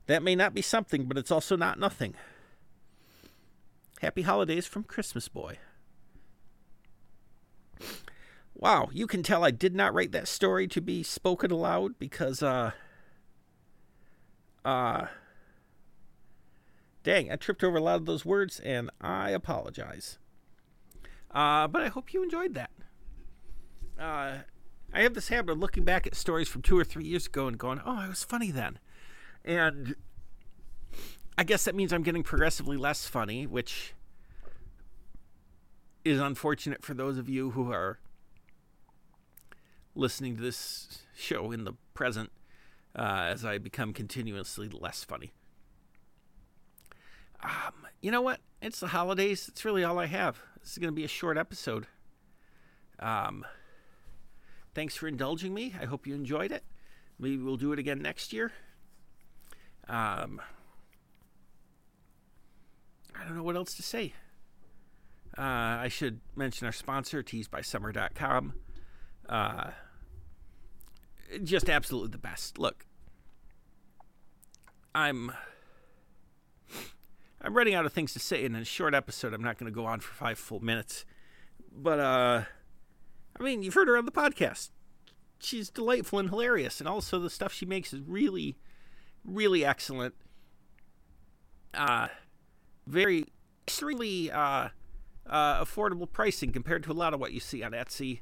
That 0.05 0.23
may 0.23 0.35
not 0.35 0.53
be 0.53 0.61
something, 0.61 1.05
but 1.05 1.17
it's 1.17 1.31
also 1.31 1.57
not 1.57 1.79
nothing. 1.79 2.13
Happy 3.99 4.21
holidays 4.21 4.65
from 4.65 4.83
Christmas 4.83 5.27
Boy. 5.27 5.57
Wow, 8.59 8.89
you 8.91 9.05
can 9.05 9.21
tell 9.21 9.43
I 9.43 9.51
did 9.51 9.75
not 9.75 9.93
write 9.93 10.11
that 10.13 10.27
story 10.27 10.67
to 10.69 10.81
be 10.81 11.03
spoken 11.03 11.51
aloud 11.51 11.99
because, 11.99 12.41
uh, 12.41 12.71
uh, 14.65 15.05
dang, 17.03 17.31
I 17.31 17.35
tripped 17.35 17.63
over 17.63 17.77
a 17.77 17.81
lot 17.81 17.97
of 17.97 18.07
those 18.07 18.25
words 18.25 18.59
and 18.59 18.89
I 18.99 19.29
apologize. 19.29 20.17
Uh, 21.29 21.67
but 21.67 21.83
I 21.83 21.89
hope 21.89 22.15
you 22.15 22.23
enjoyed 22.23 22.55
that. 22.55 22.71
Uh, 23.99 24.37
I 24.91 25.01
have 25.01 25.13
this 25.13 25.27
habit 25.27 25.51
of 25.51 25.59
looking 25.59 25.83
back 25.83 26.07
at 26.07 26.15
stories 26.15 26.49
from 26.49 26.63
two 26.63 26.79
or 26.79 26.83
three 26.83 27.05
years 27.05 27.27
ago 27.27 27.45
and 27.45 27.59
going, 27.59 27.79
oh, 27.85 27.97
I 27.97 28.07
was 28.07 28.23
funny 28.23 28.49
then. 28.49 28.79
And 29.45 29.95
I 31.37 31.43
guess 31.43 31.63
that 31.65 31.75
means 31.75 31.93
I'm 31.93 32.01
getting 32.01 32.23
progressively 32.23 32.77
less 32.77 33.05
funny, 33.05 33.45
which 33.45 33.93
is 36.03 36.19
unfortunate 36.19 36.83
for 36.83 36.95
those 36.95 37.19
of 37.19 37.29
you 37.29 37.51
who 37.51 37.71
are 37.71 37.99
listening 39.97 40.35
to 40.37 40.41
this 40.41 40.99
show 41.15 41.51
in 41.51 41.63
the 41.63 41.73
present 41.93 42.31
uh, 42.95 43.27
as 43.29 43.43
I 43.43 43.57
become 43.57 43.93
continuously 43.93 44.69
less 44.69 45.03
funny. 45.03 45.31
Um, 47.43 47.87
you 48.01 48.11
know 48.11 48.21
what? 48.21 48.39
It's 48.61 48.79
the 48.79 48.87
holidays. 48.87 49.47
It's 49.47 49.63
really 49.65 49.83
all 49.83 49.99
I 49.99 50.05
have. 50.05 50.39
This 50.61 50.71
is 50.71 50.77
going 50.77 50.91
to 50.91 50.95
be 50.95 51.03
a 51.03 51.09
short 51.09 51.37
episode. 51.37 51.87
Um, 52.99 53.45
thanks 54.73 54.95
for 54.95 55.07
indulging 55.07 55.53
me. 55.53 55.73
I 55.79 55.85
hope 55.85 56.07
you 56.07 56.15
enjoyed 56.15 56.51
it. 56.51 56.63
Maybe 57.19 57.37
we'll 57.37 57.57
do 57.57 57.73
it 57.73 57.79
again 57.79 58.01
next 58.01 58.33
year. 58.33 58.51
Um, 59.87 60.41
I 63.15 63.23
don't 63.25 63.35
know 63.35 63.43
what 63.43 63.55
else 63.55 63.73
to 63.75 63.83
say. 63.83 64.13
Uh, 65.37 65.41
I 65.81 65.87
should 65.87 66.19
mention 66.35 66.65
our 66.65 66.71
sponsor, 66.71 67.21
teesbysummer.com. 67.21 68.53
Uh, 69.29 69.71
just 71.43 71.69
absolutely 71.69 72.11
the 72.11 72.17
best. 72.17 72.57
Look, 72.57 72.85
I'm 74.93 75.31
I'm 77.41 77.55
running 77.55 77.75
out 77.75 77.85
of 77.85 77.93
things 77.93 78.13
to 78.13 78.19
say 78.19 78.43
in 78.43 78.55
a 78.55 78.65
short 78.65 78.95
episode. 78.95 79.33
I'm 79.33 79.43
not 79.43 79.57
going 79.57 79.71
to 79.71 79.75
go 79.75 79.85
on 79.85 79.99
for 79.99 80.13
five 80.13 80.39
full 80.39 80.59
minutes. 80.59 81.05
But, 81.71 81.99
uh, 81.99 82.43
I 83.39 83.43
mean, 83.43 83.61
you've 83.61 83.75
heard 83.75 83.87
her 83.87 83.97
on 83.97 84.05
the 84.05 84.11
podcast. 84.11 84.69
She's 85.39 85.69
delightful 85.69 86.17
and 86.17 86.29
hilarious. 86.29 86.79
And 86.79 86.89
also, 86.89 87.19
the 87.19 87.29
stuff 87.29 87.53
she 87.53 87.65
makes 87.65 87.93
is 87.93 88.01
really, 88.01 88.57
really 89.23 89.63
excellent. 89.63 90.15
Uh, 91.73 92.07
very, 92.87 93.25
extremely, 93.67 94.31
uh, 94.31 94.69
uh, 95.29 95.63
affordable 95.63 96.11
pricing 96.11 96.51
compared 96.51 96.83
to 96.83 96.91
a 96.91 96.93
lot 96.93 97.13
of 97.13 97.19
what 97.19 97.33
you 97.33 97.39
see 97.39 97.61
on 97.61 97.73
Etsy. 97.73 98.21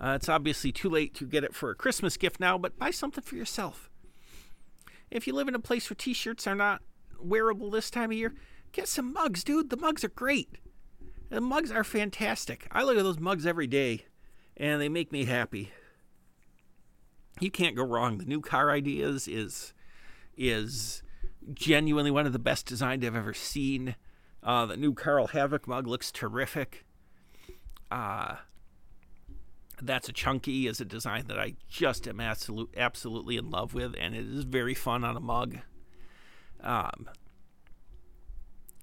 Uh, 0.00 0.14
it's 0.16 0.28
obviously 0.28 0.72
too 0.72 0.88
late 0.88 1.14
to 1.14 1.26
get 1.26 1.44
it 1.44 1.54
for 1.54 1.70
a 1.70 1.74
Christmas 1.74 2.16
gift 2.16 2.40
now, 2.40 2.58
but 2.58 2.78
buy 2.78 2.90
something 2.90 3.22
for 3.22 3.36
yourself. 3.36 3.88
If 5.10 5.26
you 5.26 5.34
live 5.34 5.48
in 5.48 5.54
a 5.54 5.60
place 5.60 5.88
where 5.88 5.96
t 5.96 6.12
shirts 6.12 6.46
are 6.46 6.54
not 6.54 6.82
wearable 7.20 7.70
this 7.70 7.90
time 7.90 8.10
of 8.10 8.16
year, 8.16 8.34
get 8.72 8.88
some 8.88 9.12
mugs, 9.12 9.44
dude. 9.44 9.70
The 9.70 9.76
mugs 9.76 10.02
are 10.04 10.08
great. 10.08 10.58
The 11.28 11.40
mugs 11.40 11.70
are 11.70 11.84
fantastic. 11.84 12.66
I 12.72 12.82
look 12.82 12.96
at 12.96 13.04
those 13.04 13.20
mugs 13.20 13.46
every 13.46 13.66
day, 13.66 14.06
and 14.56 14.80
they 14.80 14.88
make 14.88 15.12
me 15.12 15.24
happy. 15.24 15.70
You 17.40 17.50
can't 17.50 17.76
go 17.76 17.84
wrong. 17.84 18.18
The 18.18 18.24
new 18.24 18.40
car 18.40 18.70
ideas 18.70 19.28
is 19.28 19.72
is 20.36 21.02
genuinely 21.54 22.10
one 22.10 22.26
of 22.26 22.32
the 22.32 22.38
best 22.38 22.66
designs 22.66 23.04
I've 23.04 23.16
ever 23.16 23.34
seen. 23.34 23.96
Uh, 24.42 24.66
the 24.66 24.76
new 24.76 24.94
Carl 24.94 25.28
Havoc 25.28 25.68
mug 25.68 25.86
looks 25.86 26.10
terrific. 26.10 26.84
Uh, 27.90 28.36
that's 29.82 30.08
a 30.08 30.12
chunky 30.12 30.66
is 30.66 30.80
a 30.80 30.84
design 30.84 31.26
that 31.26 31.38
I 31.38 31.54
just 31.68 32.06
am 32.06 32.20
absolute, 32.20 32.72
absolutely 32.76 33.36
in 33.36 33.50
love 33.50 33.74
with, 33.74 33.94
and 33.98 34.14
it 34.14 34.26
is 34.26 34.44
very 34.44 34.74
fun 34.74 35.04
on 35.04 35.16
a 35.16 35.20
mug. 35.20 35.58
Um, 36.60 37.10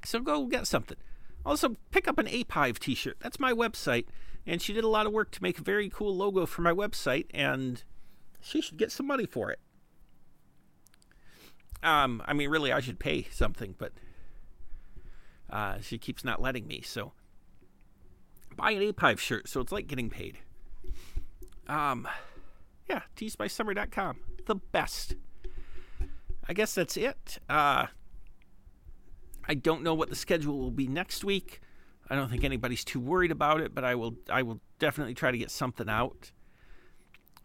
so 0.06 0.20
go 0.20 0.46
get 0.46 0.68
something. 0.68 0.98
Also, 1.46 1.78
pick 1.92 2.08
up 2.08 2.20
an 2.20 2.28
Ape 2.28 2.52
Hive 2.52 2.80
t-shirt. 2.80 3.18
That's 3.20 3.40
my 3.40 3.54
website, 3.54 4.06
and 4.46 4.62
she 4.62 4.74
did 4.74 4.84
a 4.84 4.90
lot 4.90 5.06
of 5.06 5.14
work 5.14 5.32
to 5.32 5.44
make 5.44 5.60
a 5.60 5.64
very 5.64 5.90
cool 5.90 6.16
logo 6.16 6.46
for 6.46 6.62
my 6.62 6.74
website, 6.74 7.28
and 7.34 7.84
she 8.42 8.62
should 8.62 8.78
get 8.78 8.92
some 8.92 9.08
money 9.08 9.26
for 9.26 9.52
it. 9.52 9.60
Um, 11.82 12.22
I 12.26 12.34
mean, 12.34 12.50
really, 12.50 12.74
I 12.74 12.82
should 12.82 13.00
pay 13.00 13.28
something, 13.32 13.76
but 13.78 13.94
uh, 15.50 15.80
she 15.82 15.98
keeps 15.98 16.26
not 16.26 16.42
letting 16.42 16.68
me. 16.68 16.82
So 16.82 17.14
buy 18.58 18.72
an 18.72 18.82
Ape 18.82 19.00
Hive 19.00 19.22
shirt, 19.22 19.48
so 19.48 19.62
it's 19.62 19.72
like 19.72 19.88
getting 19.88 20.10
paid. 20.10 20.40
Um, 21.70 22.08
yeah, 22.90 23.04
teesbysummer.com. 23.16 24.18
The 24.48 24.56
best. 24.56 25.16
I 26.48 26.54
guess 26.54 26.74
that's 26.74 26.98
it. 26.98 27.38
Uh, 27.48 27.86
I 29.48 29.54
don't 29.54 29.84
know 29.84 29.94
what 29.94 30.10
the 30.10 30.16
schedule 30.16 30.58
will 30.58 30.72
be 30.72 30.88
next 30.88 31.24
week. 31.24 31.62
I 32.10 32.16
don't 32.16 32.30
think 32.30 32.44
anybody's 32.44 32.84
too 32.84 33.00
worried 33.00 33.32
about 33.32 33.62
it, 33.62 33.76
but 33.76 33.84
I 33.84 33.94
will 33.94 34.16
I 34.32 34.42
will 34.42 34.60
definitely 34.80 35.14
try 35.14 35.30
to 35.30 35.38
get 35.38 35.52
something 35.52 35.88
out. 35.88 36.32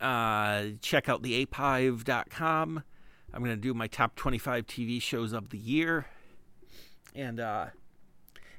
Uh, 0.01 0.69
check 0.81 1.09
out 1.09 1.23
the 1.23 1.35
apehive.com. 1.43 2.83
I'm 3.33 3.45
going 3.45 3.55
to 3.55 3.61
do 3.61 3.75
my 3.75 3.87
top 3.87 4.17
25 4.17 4.67
TV 4.67 5.03
shows 5.03 5.33
of 5.33 5.51
the 5.51 5.59
year. 5.59 6.07
And 7.15 7.41
uh, 7.41 7.67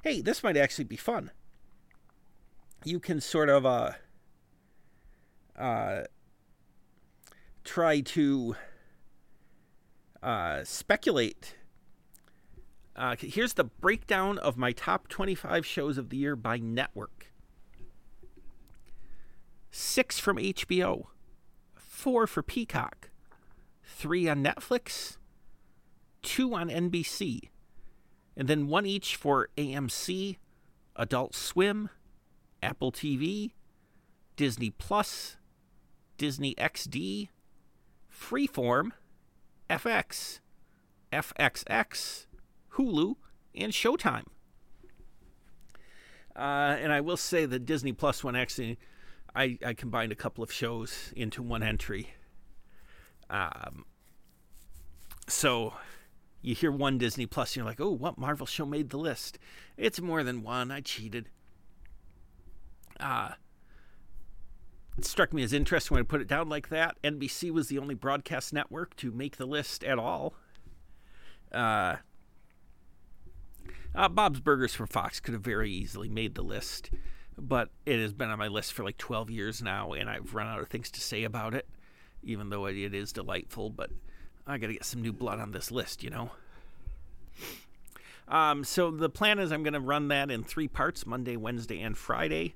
hey, 0.02 0.20
this 0.20 0.42
might 0.42 0.56
actually 0.56 0.84
be 0.84 0.96
fun. 0.96 1.32
You 2.84 3.00
can 3.00 3.20
sort 3.20 3.48
of 3.48 3.66
uh, 3.66 3.92
uh, 5.58 6.02
try 7.64 8.00
to 8.00 8.56
uh, 10.22 10.64
speculate. 10.64 11.56
Uh, 12.94 13.16
here's 13.18 13.54
the 13.54 13.64
breakdown 13.64 14.38
of 14.38 14.56
my 14.56 14.72
top 14.72 15.08
25 15.08 15.66
shows 15.66 15.98
of 15.98 16.08
the 16.10 16.16
year 16.16 16.34
by 16.36 16.56
network 16.56 17.32
six 19.76 20.18
from 20.18 20.38
HBO, 20.38 21.04
four 21.74 22.26
for 22.26 22.42
Peacock, 22.42 23.10
three 23.84 24.26
on 24.26 24.42
Netflix, 24.42 25.18
two 26.22 26.54
on 26.54 26.70
NBC, 26.70 27.50
and 28.36 28.48
then 28.48 28.68
one 28.68 28.86
each 28.86 29.16
for 29.16 29.48
AMC, 29.58 30.38
Adult 30.96 31.34
Swim, 31.34 31.90
Apple 32.62 32.90
TV, 32.90 33.52
Disney 34.36 34.70
Plus, 34.70 35.36
Disney 36.16 36.54
XD, 36.56 37.28
Freeform, 38.12 38.92
FX, 39.68 40.40
FXX, 41.12 42.26
Hulu, 42.74 43.16
and 43.54 43.72
Showtime. 43.72 44.24
Uh, 46.34 46.76
and 46.78 46.92
I 46.92 47.00
will 47.00 47.16
say 47.16 47.46
that 47.46 47.64
Disney 47.64 47.92
Plus 47.92 48.22
one 48.22 48.36
actually, 48.36 48.78
I, 49.34 49.58
I 49.64 49.74
combined 49.74 50.12
a 50.12 50.16
couple 50.16 50.44
of 50.44 50.52
shows 50.52 51.12
into 51.16 51.42
one 51.42 51.62
entry. 51.62 52.10
Um, 53.30 53.86
so 55.28 55.72
you 56.42 56.54
hear 56.54 56.70
one 56.70 56.98
Disney 56.98 57.26
Plus, 57.26 57.50
and 57.50 57.56
you're 57.56 57.66
like, 57.66 57.80
oh, 57.80 57.90
what 57.90 58.18
Marvel 58.18 58.46
show 58.46 58.66
made 58.66 58.90
the 58.90 58.98
list? 58.98 59.38
It's 59.76 60.00
more 60.00 60.22
than 60.22 60.42
one. 60.42 60.70
I 60.70 60.80
cheated. 60.80 61.28
Uh, 63.00 63.30
it 64.98 65.04
struck 65.04 65.32
me 65.32 65.42
as 65.42 65.52
interesting 65.52 65.94
when 65.94 66.02
I 66.02 66.06
put 66.06 66.20
it 66.20 66.28
down 66.28 66.48
like 66.48 66.68
that. 66.68 66.96
NBC 67.02 67.50
was 67.50 67.68
the 67.68 67.78
only 67.78 67.94
broadcast 67.94 68.52
network 68.52 68.96
to 68.96 69.10
make 69.10 69.36
the 69.36 69.46
list 69.46 69.84
at 69.84 69.98
all. 69.98 70.34
Uh, 71.52 71.96
uh, 73.94 74.08
Bob's 74.08 74.40
Burgers 74.40 74.74
from 74.74 74.86
Fox 74.86 75.20
could 75.20 75.34
have 75.34 75.42
very 75.42 75.70
easily 75.70 76.08
made 76.08 76.34
the 76.34 76.42
list, 76.42 76.90
but 77.38 77.70
it 77.84 78.00
has 78.00 78.12
been 78.12 78.30
on 78.30 78.38
my 78.38 78.48
list 78.48 78.72
for 78.72 78.84
like 78.84 78.98
12 78.98 79.30
years 79.30 79.62
now, 79.62 79.92
and 79.92 80.08
I've 80.08 80.34
run 80.34 80.46
out 80.46 80.60
of 80.60 80.68
things 80.68 80.90
to 80.92 81.00
say 81.00 81.24
about 81.24 81.54
it, 81.54 81.66
even 82.22 82.50
though 82.50 82.66
it 82.66 82.76
is 82.76 83.12
delightful. 83.12 83.70
But 83.70 83.90
I 84.46 84.58
got 84.58 84.68
to 84.68 84.74
get 84.74 84.84
some 84.84 85.02
new 85.02 85.12
blood 85.12 85.40
on 85.40 85.52
this 85.52 85.70
list, 85.70 86.02
you 86.02 86.10
know? 86.10 86.30
Um, 88.28 88.64
so 88.64 88.90
the 88.90 89.08
plan 89.08 89.38
is 89.38 89.52
I'm 89.52 89.62
going 89.62 89.74
to 89.74 89.80
run 89.80 90.08
that 90.08 90.30
in 90.30 90.42
three 90.42 90.68
parts 90.68 91.06
Monday, 91.06 91.36
Wednesday, 91.36 91.80
and 91.80 91.96
Friday. 91.96 92.54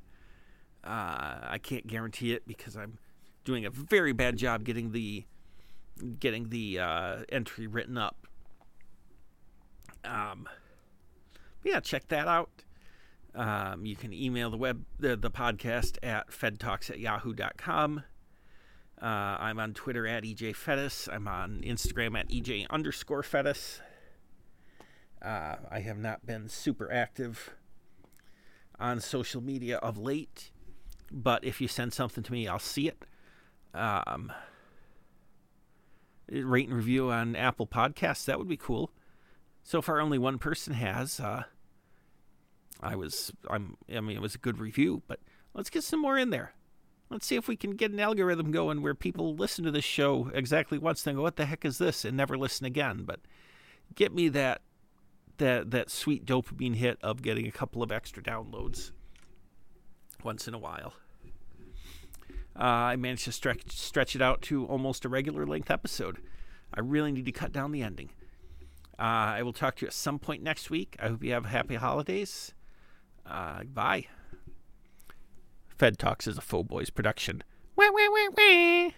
Uh, 0.84 1.38
I 1.42 1.58
can't 1.62 1.86
guarantee 1.86 2.32
it 2.32 2.46
because 2.46 2.76
I'm 2.76 2.98
doing 3.44 3.66
a 3.66 3.70
very 3.70 4.12
bad 4.12 4.36
job 4.36 4.64
getting 4.64 4.92
the 4.92 5.24
getting 6.18 6.48
the 6.48 6.78
uh, 6.78 7.16
entry 7.30 7.66
written 7.66 7.98
up. 7.98 8.26
Um, 10.04 10.48
yeah, 11.62 11.80
check 11.80 12.08
that 12.08 12.26
out. 12.26 12.50
Um, 13.34 13.84
you 13.86 13.94
can 13.94 14.12
email 14.12 14.50
the 14.50 14.56
web 14.56 14.84
the, 14.98 15.16
the 15.16 15.30
podcast 15.30 15.98
at 16.02 16.30
fedtalks 16.30 16.90
at 16.90 16.98
yahoo.com. 16.98 18.04
Uh, 19.00 19.04
I'm 19.06 19.58
on 19.58 19.72
Twitter 19.72 20.06
at 20.06 20.24
EJ 20.24 20.54
Fettis. 20.54 21.08
I'm 21.10 21.26
on 21.26 21.62
Instagram 21.64 22.18
at 22.18 22.28
EJ 22.28 22.66
underscore 22.68 23.22
Fettis. 23.22 23.80
Uh, 25.22 25.56
I 25.70 25.80
have 25.80 25.98
not 25.98 26.26
been 26.26 26.48
super 26.48 26.92
active 26.92 27.50
on 28.78 29.00
social 29.00 29.40
media 29.40 29.76
of 29.78 29.96
late, 29.96 30.49
but 31.10 31.44
if 31.44 31.60
you 31.60 31.68
send 31.68 31.92
something 31.92 32.22
to 32.24 32.32
me, 32.32 32.46
I'll 32.46 32.58
see 32.58 32.88
it. 32.88 33.04
Um, 33.74 34.32
rate 36.30 36.68
and 36.68 36.76
review 36.76 37.10
on 37.10 37.36
Apple 37.36 37.66
Podcasts, 37.66 38.24
that 38.26 38.38
would 38.38 38.48
be 38.48 38.56
cool. 38.56 38.90
So 39.62 39.82
far, 39.82 40.00
only 40.00 40.18
one 40.18 40.38
person 40.38 40.74
has. 40.74 41.20
Uh, 41.20 41.44
I 42.80 42.96
was, 42.96 43.32
I'm, 43.48 43.76
I 43.94 44.00
mean, 44.00 44.16
it 44.16 44.22
was 44.22 44.34
a 44.34 44.38
good 44.38 44.58
review, 44.58 45.02
but 45.06 45.20
let's 45.54 45.70
get 45.70 45.84
some 45.84 46.00
more 46.00 46.16
in 46.16 46.30
there. 46.30 46.54
Let's 47.10 47.26
see 47.26 47.36
if 47.36 47.48
we 47.48 47.56
can 47.56 47.72
get 47.72 47.90
an 47.90 47.98
algorithm 47.98 48.52
going 48.52 48.82
where 48.82 48.94
people 48.94 49.34
listen 49.34 49.64
to 49.64 49.72
this 49.72 49.84
show 49.84 50.30
exactly 50.32 50.78
once, 50.78 51.02
then 51.02 51.16
go, 51.16 51.22
"What 51.22 51.34
the 51.34 51.44
heck 51.44 51.64
is 51.64 51.78
this?" 51.78 52.04
and 52.04 52.16
never 52.16 52.38
listen 52.38 52.66
again. 52.66 53.02
But 53.04 53.18
get 53.96 54.14
me 54.14 54.28
that 54.28 54.62
that 55.38 55.72
that 55.72 55.90
sweet 55.90 56.24
dopamine 56.24 56.76
hit 56.76 56.98
of 57.02 57.20
getting 57.20 57.48
a 57.48 57.52
couple 57.52 57.82
of 57.82 57.90
extra 57.90 58.22
downloads 58.22 58.92
once 60.24 60.48
in 60.48 60.54
a 60.54 60.58
while. 60.58 60.94
Uh, 62.58 62.92
I 62.92 62.96
managed 62.96 63.24
to 63.24 63.32
stretch 63.32 63.70
stretch 63.70 64.14
it 64.14 64.22
out 64.22 64.42
to 64.42 64.66
almost 64.66 65.04
a 65.04 65.08
regular 65.08 65.46
length 65.46 65.70
episode. 65.70 66.18
I 66.74 66.80
really 66.80 67.12
need 67.12 67.24
to 67.24 67.32
cut 67.32 67.52
down 67.52 67.72
the 67.72 67.82
ending. 67.82 68.10
Uh, 68.98 69.38
I 69.38 69.42
will 69.42 69.52
talk 69.52 69.76
to 69.76 69.86
you 69.86 69.88
at 69.88 69.94
some 69.94 70.18
point 70.18 70.42
next 70.42 70.68
week. 70.68 70.96
I 71.00 71.08
hope 71.08 71.24
you 71.24 71.32
have 71.32 71.46
happy 71.46 71.76
holidays. 71.76 72.52
Uh, 73.24 73.64
bye. 73.64 74.06
Fed 75.68 75.98
Talks 75.98 76.26
is 76.26 76.36
a 76.36 76.42
Faux 76.42 76.68
Boys 76.68 76.90
production. 76.90 77.42
Wah, 77.76 77.88
wah, 77.90 78.28
wah. 78.36 78.90